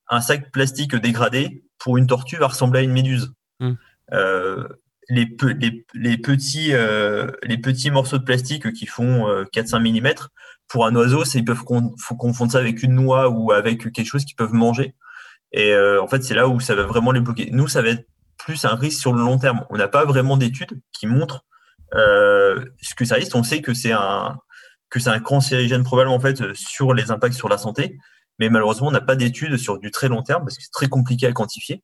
un 0.09 0.21
sac 0.21 0.51
plastique 0.51 0.95
dégradé 0.95 1.63
pour 1.77 1.97
une 1.97 2.07
tortue 2.07 2.37
va 2.37 2.47
ressembler 2.47 2.79
à 2.79 2.83
une 2.83 2.93
méduse. 2.93 3.33
Mmh. 3.59 3.73
Euh, 4.13 4.67
les, 5.09 5.37
les, 5.93 6.17
petits, 6.17 6.73
les 7.43 7.57
petits 7.57 7.91
morceaux 7.91 8.17
de 8.17 8.23
plastique 8.23 8.73
qui 8.73 8.87
font 8.87 9.25
4-5 9.53 9.79
mm, 9.79 10.27
pour 10.67 10.85
un 10.85 10.95
oiseau, 10.95 11.23
ils 11.23 11.45
peuvent 11.45 11.63
faut 11.99 12.15
confondre 12.15 12.51
ça 12.51 12.59
avec 12.59 12.83
une 12.83 12.93
noix 12.93 13.29
ou 13.29 13.51
avec 13.51 13.91
quelque 13.91 14.05
chose 14.05 14.25
qu'ils 14.25 14.35
peuvent 14.35 14.53
manger. 14.53 14.95
Et 15.51 15.71
euh, 15.71 16.01
en 16.01 16.07
fait, 16.07 16.23
c'est 16.23 16.33
là 16.33 16.47
où 16.47 16.59
ça 16.59 16.75
va 16.75 16.83
vraiment 16.83 17.11
les 17.11 17.21
bloquer. 17.21 17.49
Nous, 17.51 17.67
ça 17.67 17.81
va 17.81 17.89
être 17.89 18.07
plus 18.37 18.65
un 18.65 18.75
risque 18.75 18.99
sur 18.99 19.13
le 19.13 19.21
long 19.21 19.37
terme. 19.37 19.65
On 19.69 19.77
n'a 19.77 19.87
pas 19.87 20.05
vraiment 20.05 20.37
d'études 20.37 20.81
qui 20.91 21.07
montrent 21.07 21.45
euh, 21.95 22.65
ce 22.81 22.95
que 22.95 23.05
ça 23.05 23.15
risque. 23.15 23.35
On 23.35 23.43
sait 23.43 23.61
que 23.61 23.73
c'est 23.73 23.93
un 23.93 24.39
que 24.89 24.99
c'est 24.99 25.09
un 25.09 25.19
cancérigène 25.19 25.83
probablement 25.83 26.15
en 26.15 26.19
fait 26.21 26.53
sur 26.53 26.93
les 26.93 27.11
impacts 27.11 27.35
sur 27.35 27.49
la 27.49 27.57
santé, 27.57 27.97
mais 28.39 28.49
malheureusement, 28.49 28.87
on 28.87 28.91
n'a 28.91 29.01
pas 29.01 29.17
d'études 29.17 29.57
sur 29.57 29.79
du 29.79 29.91
très 29.91 30.07
long 30.07 30.23
terme 30.23 30.43
parce 30.43 30.55
que 30.55 30.63
c'est 30.63 30.71
très 30.71 30.87
compliqué 30.87 31.27
à 31.27 31.33
quantifier. 31.33 31.83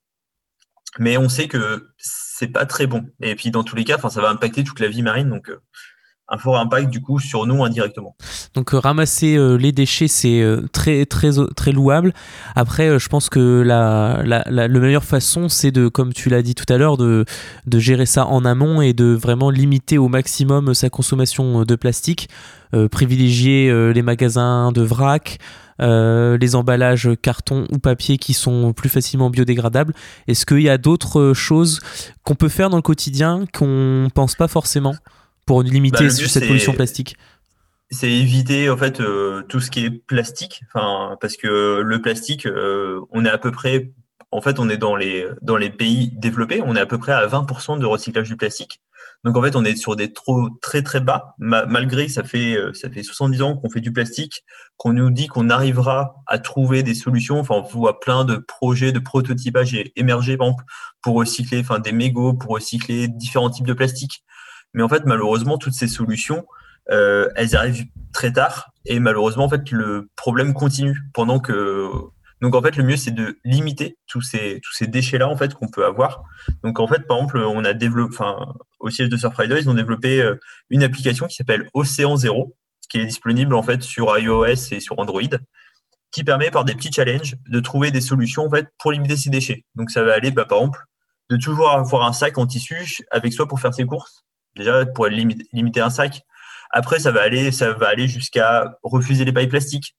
Mais 1.00 1.18
on 1.18 1.28
sait 1.28 1.48
que 1.48 1.90
c'est 1.98 2.48
pas 2.48 2.66
très 2.66 2.88
bon. 2.88 3.04
Et 3.22 3.36
puis 3.36 3.52
dans 3.52 3.64
tous 3.64 3.76
les 3.76 3.84
cas, 3.84 3.96
enfin, 3.96 4.10
ça 4.10 4.22
va 4.22 4.30
impacter 4.30 4.64
toute 4.64 4.80
la 4.80 4.88
vie 4.88 5.02
marine. 5.02 5.30
Donc 5.30 5.50
euh, 5.50 5.60
un 6.30 6.38
fort 6.38 6.58
impact 6.58 6.90
du 6.90 7.02
coup 7.02 7.20
sur 7.20 7.46
nous 7.46 7.64
indirectement. 7.64 8.16
Donc 8.54 8.74
euh, 8.74 8.80
ramasser 8.80 9.36
euh, 9.36 9.56
les 9.56 9.72
déchets 9.72 10.08
c'est 10.08 10.42
euh, 10.42 10.68
très 10.72 11.06
très 11.06 11.32
très 11.56 11.72
louable. 11.72 12.14
Après 12.56 12.98
je 12.98 13.10
pense 13.10 13.30
que 13.30 13.62
la, 13.62 14.22
la, 14.26 14.44
la, 14.48 14.68
meilleure 14.68 15.04
façon 15.04 15.50
c'est 15.50 15.72
de 15.72 15.88
comme 15.88 16.14
tu 16.14 16.30
l'as 16.30 16.42
dit 16.42 16.56
tout 16.56 16.72
à 16.72 16.78
l'heure 16.78 16.98
de, 16.98 17.26
de 17.68 17.80
gérer 17.80 18.06
ça 18.06 18.26
en 18.26 18.46
amont 18.46 18.82
et 18.82 18.94
de 18.94 19.14
vraiment 19.14 19.50
limiter 19.50 19.98
au 19.98 20.08
maximum 20.08 20.74
sa 20.74 20.90
consommation 20.90 21.64
de 21.64 21.76
plastique, 21.76 22.30
privilégier 22.92 23.72
les 23.94 24.02
magasins 24.02 24.72
de 24.72 24.82
vrac, 24.82 25.38
les 25.80 26.56
emballages 26.56 27.10
carton 27.22 27.66
ou 27.72 27.80
papier 27.80 28.18
qui 28.18 28.34
sont 28.34 28.74
plus 28.74 28.90
facilement 28.90 29.30
biodégradables. 29.30 29.94
Est-ce 30.28 30.46
qu'il 30.46 30.62
y 30.62 30.70
a 30.70 30.78
d'autres 30.78 31.34
choses 31.34 31.80
qu'on 32.24 32.36
peut 32.36 32.50
faire 32.50 32.70
dans 32.70 32.78
le 32.78 32.82
quotidien 32.82 33.46
qu'on 33.54 34.08
pense 34.14 34.36
pas 34.36 34.48
forcément? 34.48 34.94
Pour 35.46 35.64
limiter 35.64 36.06
bah, 36.06 36.10
cette 36.10 36.48
pollution 36.48 36.74
plastique 36.74 37.18
c'est 37.94 38.12
éviter 38.12 38.70
en 38.70 38.78
fait 38.78 39.00
euh, 39.00 39.44
tout 39.44 39.60
ce 39.60 39.72
qui 39.72 39.86
est 39.86 39.92
plastique, 39.92 40.64
enfin 40.68 41.16
parce 41.22 41.38
que 41.38 41.82
le 41.82 42.02
plastique, 42.02 42.46
euh, 42.46 43.02
on 43.12 43.26
est 43.26 43.30
à 43.30 43.38
peu 43.38 43.52
près, 43.52 43.92
en 44.32 44.42
fait, 44.42 44.60
on 44.60 44.70
est 44.70 44.78
dans 44.78 44.96
les 44.96 45.28
dans 45.42 45.58
les 45.58 45.70
pays 45.70 46.12
développés, 46.12 46.62
on 46.66 46.76
est 46.76 46.80
à 46.80 46.86
peu 46.86 46.98
près 46.98 47.14
à 47.14 47.26
20% 47.28 47.80
de 47.80 47.86
recyclage 47.86 48.28
du 48.30 48.36
plastique. 48.38 48.82
Donc 49.24 49.38
en 49.38 49.42
fait, 49.42 49.56
on 49.56 49.64
est 49.64 49.76
sur 49.78 49.96
des 49.96 50.12
trop 50.12 50.50
très 50.62 50.82
très 50.82 51.00
bas, 51.00 51.36
malgré 51.38 52.10
ça 52.10 52.24
fait 52.24 52.56
euh, 52.58 52.74
ça 52.74 52.90
fait 52.90 53.04
70 53.04 53.42
ans 53.42 53.56
qu'on 53.56 53.70
fait 53.70 53.80
du 53.80 53.94
plastique, 53.94 54.44
qu'on 54.76 54.94
nous 54.94 55.12
dit 55.12 55.28
qu'on 55.28 55.50
arrivera 55.50 56.16
à 56.28 56.40
trouver 56.40 56.84
des 56.84 56.96
solutions. 56.96 57.40
Enfin, 57.40 57.56
on 57.56 57.62
voit 57.62 58.00
plein 58.00 58.26
de 58.26 58.36
projets 58.36 58.92
de 58.92 59.00
prototypage 59.00 59.78
émerger, 59.96 60.36
par 60.36 60.48
exemple, 60.48 60.66
pour 61.02 61.16
recycler, 61.16 61.60
enfin 61.62 61.80
des 61.80 61.94
mégots, 61.94 62.34
pour 62.34 62.52
recycler 62.52 63.08
différents 63.08 63.50
types 63.50 63.68
de 63.68 63.74
plastique. 63.74 64.24
Mais 64.74 64.84
en 64.84 64.90
fait, 64.90 65.04
malheureusement, 65.06 65.58
toutes 65.58 65.74
ces 65.74 65.88
solutions, 65.88 66.46
euh, 66.92 67.30
elles 67.36 67.56
arrivent 67.56 67.86
très 68.12 68.32
tard 68.34 68.74
et 68.86 69.00
malheureusement, 69.00 69.46
en 69.46 69.50
fait, 69.50 69.72
le 69.72 70.10
problème 70.16 70.54
continue 70.54 71.00
pendant 71.14 71.40
que. 71.40 71.90
Donc 72.42 72.56
en 72.56 72.62
fait, 72.62 72.76
le 72.76 72.84
mieux 72.84 72.98
c'est 72.98 73.12
de 73.12 73.40
limiter 73.46 73.98
tous 74.06 74.22
ces 74.22 74.60
tous 74.62 74.74
ces 74.74 74.86
déchets 74.86 75.18
là 75.18 75.30
en 75.30 75.38
fait 75.38 75.54
qu'on 75.54 75.70
peut 75.70 75.86
avoir. 75.86 76.24
Donc 76.62 76.78
en 76.82 76.88
fait, 76.88 77.08
par 77.08 77.18
exemple, 77.18 77.38
on 77.38 77.64
a 77.64 77.74
développé, 77.74 78.14
enfin, 78.14 78.54
au 78.82 78.90
siège 78.90 79.08
de 79.08 79.16
Surfrider, 79.16 79.60
ils 79.62 79.70
ont 79.70 79.74
développé 79.74 80.22
euh, 80.22 80.36
une 80.70 80.84
application 80.84 81.28
qui 81.28 81.36
s'appelle 81.36 81.70
Océan 81.74 82.18
Zéro, 82.18 82.58
qui 82.90 83.00
est 83.00 83.06
disponible 83.06 83.56
en 83.56 83.64
fait 83.64 83.82
sur 83.82 84.18
iOS 84.18 84.72
et 84.72 84.82
sur 84.82 85.00
Android, 85.00 85.22
qui 86.12 86.26
permet 86.26 86.52
par 86.52 86.66
des 86.66 86.76
petits 86.76 86.92
challenges 86.92 87.38
de 87.48 87.60
trouver 87.62 87.92
des 87.92 88.02
solutions 88.02 88.46
en 88.46 88.50
fait 88.50 88.68
pour 88.78 88.92
limiter 88.92 89.16
ces 89.16 89.30
déchets. 89.30 89.64
Donc 89.76 89.90
ça 89.90 90.04
va 90.04 90.14
aller, 90.14 90.32
bah, 90.32 90.44
par 90.44 90.58
exemple, 90.58 90.80
de 91.30 91.38
toujours 91.38 91.70
avoir 91.70 92.06
un 92.06 92.14
sac 92.14 92.38
en 92.38 92.46
tissu 92.46 93.06
avec 93.10 93.32
soi 93.32 93.48
pour 93.48 93.62
faire 93.62 93.74
ses 93.74 93.86
courses, 93.86 94.26
Déjà, 94.56 94.86
pour 94.86 95.08
limiter, 95.08 95.82
un 95.82 95.90
sac. 95.90 96.22
Après, 96.72 97.00
ça 97.00 97.12
va 97.12 97.22
aller, 97.22 97.52
ça 97.52 97.74
va 97.74 97.88
aller 97.88 98.08
jusqu'à 98.08 98.78
refuser 98.84 99.26
les 99.26 99.32
pailles 99.32 99.48
plastiques, 99.48 99.96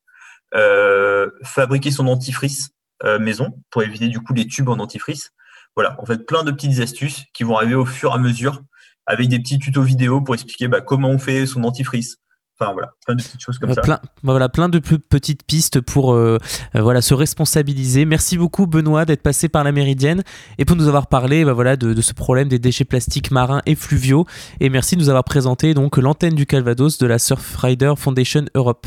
euh, 0.55 1.31
fabriquer 1.43 1.91
son 1.91 2.05
dentifrice 2.05 2.71
euh, 3.05 3.19
maison 3.19 3.61
pour 3.71 3.83
éviter 3.83 4.09
du 4.09 4.21
coup 4.21 4.33
les 4.35 4.47
tubes 4.47 4.69
en 4.69 4.77
dentifrice, 4.77 5.31
Voilà, 5.77 6.01
en 6.01 6.07
fait, 6.07 6.27
plein 6.27 6.45
de 6.45 6.53
petites 6.53 6.81
astuces 6.81 7.25
qui 7.33 7.43
vont 7.43 7.57
arriver 7.57 7.75
au 7.75 7.85
fur 7.85 8.13
et 8.13 8.15
à 8.15 8.19
mesure 8.19 8.63
avec 9.07 9.29
des 9.29 9.39
petits 9.39 9.59
tutos 9.59 9.83
vidéo 9.83 10.21
pour 10.21 10.35
expliquer 10.35 10.69
bah, 10.69 10.81
comment 10.81 11.11
on 11.11 11.19
fait 11.19 11.47
son 11.47 11.61
dentifrice. 11.61 12.19
Enfin 12.61 12.73
voilà, 12.73 12.93
plein 13.05 13.17
de 13.17 13.23
petites 13.23 13.41
choses 13.41 13.59
comme 13.59 13.71
Euh, 13.71 13.75
ça. 13.75 13.81
plein, 13.83 13.99
bah 14.23 14.33
voilà, 14.33 14.49
plein 14.49 14.69
de 14.69 14.79
pe- 14.79 14.99
petites 14.99 15.43
pistes 15.45 15.81
pour 15.81 16.13
euh, 16.15 16.39
euh, 16.77 16.83
voilà, 16.83 17.03
se 17.03 17.13
responsabiliser. 17.13 18.05
Merci 18.05 18.39
beaucoup 18.39 18.69
Benoît 18.69 19.05
d'être 19.05 19.23
passé 19.23 19.49
par 19.49 19.65
la 19.65 19.73
Méridienne 19.73 20.23
et 20.59 20.65
pour 20.65 20.77
nous 20.77 20.87
avoir 20.87 21.09
parlé 21.09 21.45
bah 21.45 21.53
voilà, 21.53 21.77
de, 21.77 21.93
de 21.93 22.01
ce 22.01 22.15
problème 22.15 22.47
des 22.49 22.61
déchets 22.61 22.85
plastiques 22.85 23.33
marins 23.33 23.61
et 23.67 23.75
fluviaux. 23.75 24.25
Et 24.61 24.71
merci 24.71 24.95
de 24.95 25.01
nous 25.01 25.09
avoir 25.09 25.25
présenté 25.25 25.75
donc 25.75 25.97
l'antenne 25.97 26.35
du 26.35 26.47
Calvados 26.47 26.99
de 26.99 27.07
la 27.07 27.19
Surfrider 27.19 27.95
Foundation 27.97 28.45
Europe. 28.55 28.87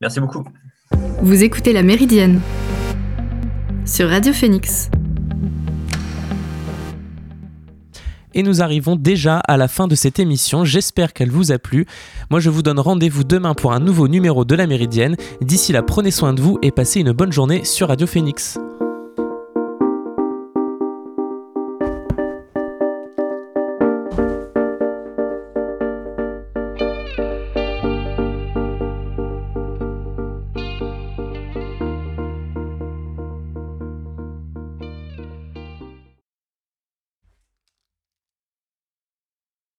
Merci 0.00 0.20
beaucoup. 0.20 0.42
Vous 1.20 1.42
écoutez 1.42 1.74
La 1.74 1.82
Méridienne 1.82 2.40
sur 3.84 4.08
Radio 4.08 4.32
Phoenix. 4.32 4.90
Et 8.34 8.42
nous 8.42 8.62
arrivons 8.62 8.96
déjà 8.96 9.38
à 9.38 9.56
la 9.56 9.68
fin 9.68 9.88
de 9.88 9.94
cette 9.94 10.18
émission. 10.18 10.64
J'espère 10.64 11.12
qu'elle 11.12 11.30
vous 11.30 11.52
a 11.52 11.58
plu. 11.58 11.86
Moi, 12.30 12.40
je 12.40 12.50
vous 12.50 12.62
donne 12.62 12.80
rendez-vous 12.80 13.24
demain 13.24 13.54
pour 13.54 13.72
un 13.72 13.80
nouveau 13.80 14.08
numéro 14.08 14.44
de 14.44 14.54
la 14.54 14.66
Méridienne. 14.66 15.16
D'ici 15.40 15.72
là, 15.72 15.82
prenez 15.82 16.10
soin 16.10 16.32
de 16.32 16.40
vous 16.40 16.58
et 16.62 16.70
passez 16.70 17.00
une 17.00 17.12
bonne 17.12 17.32
journée 17.32 17.64
sur 17.64 17.88
Radio 17.88 18.06
Phoenix. 18.06 18.58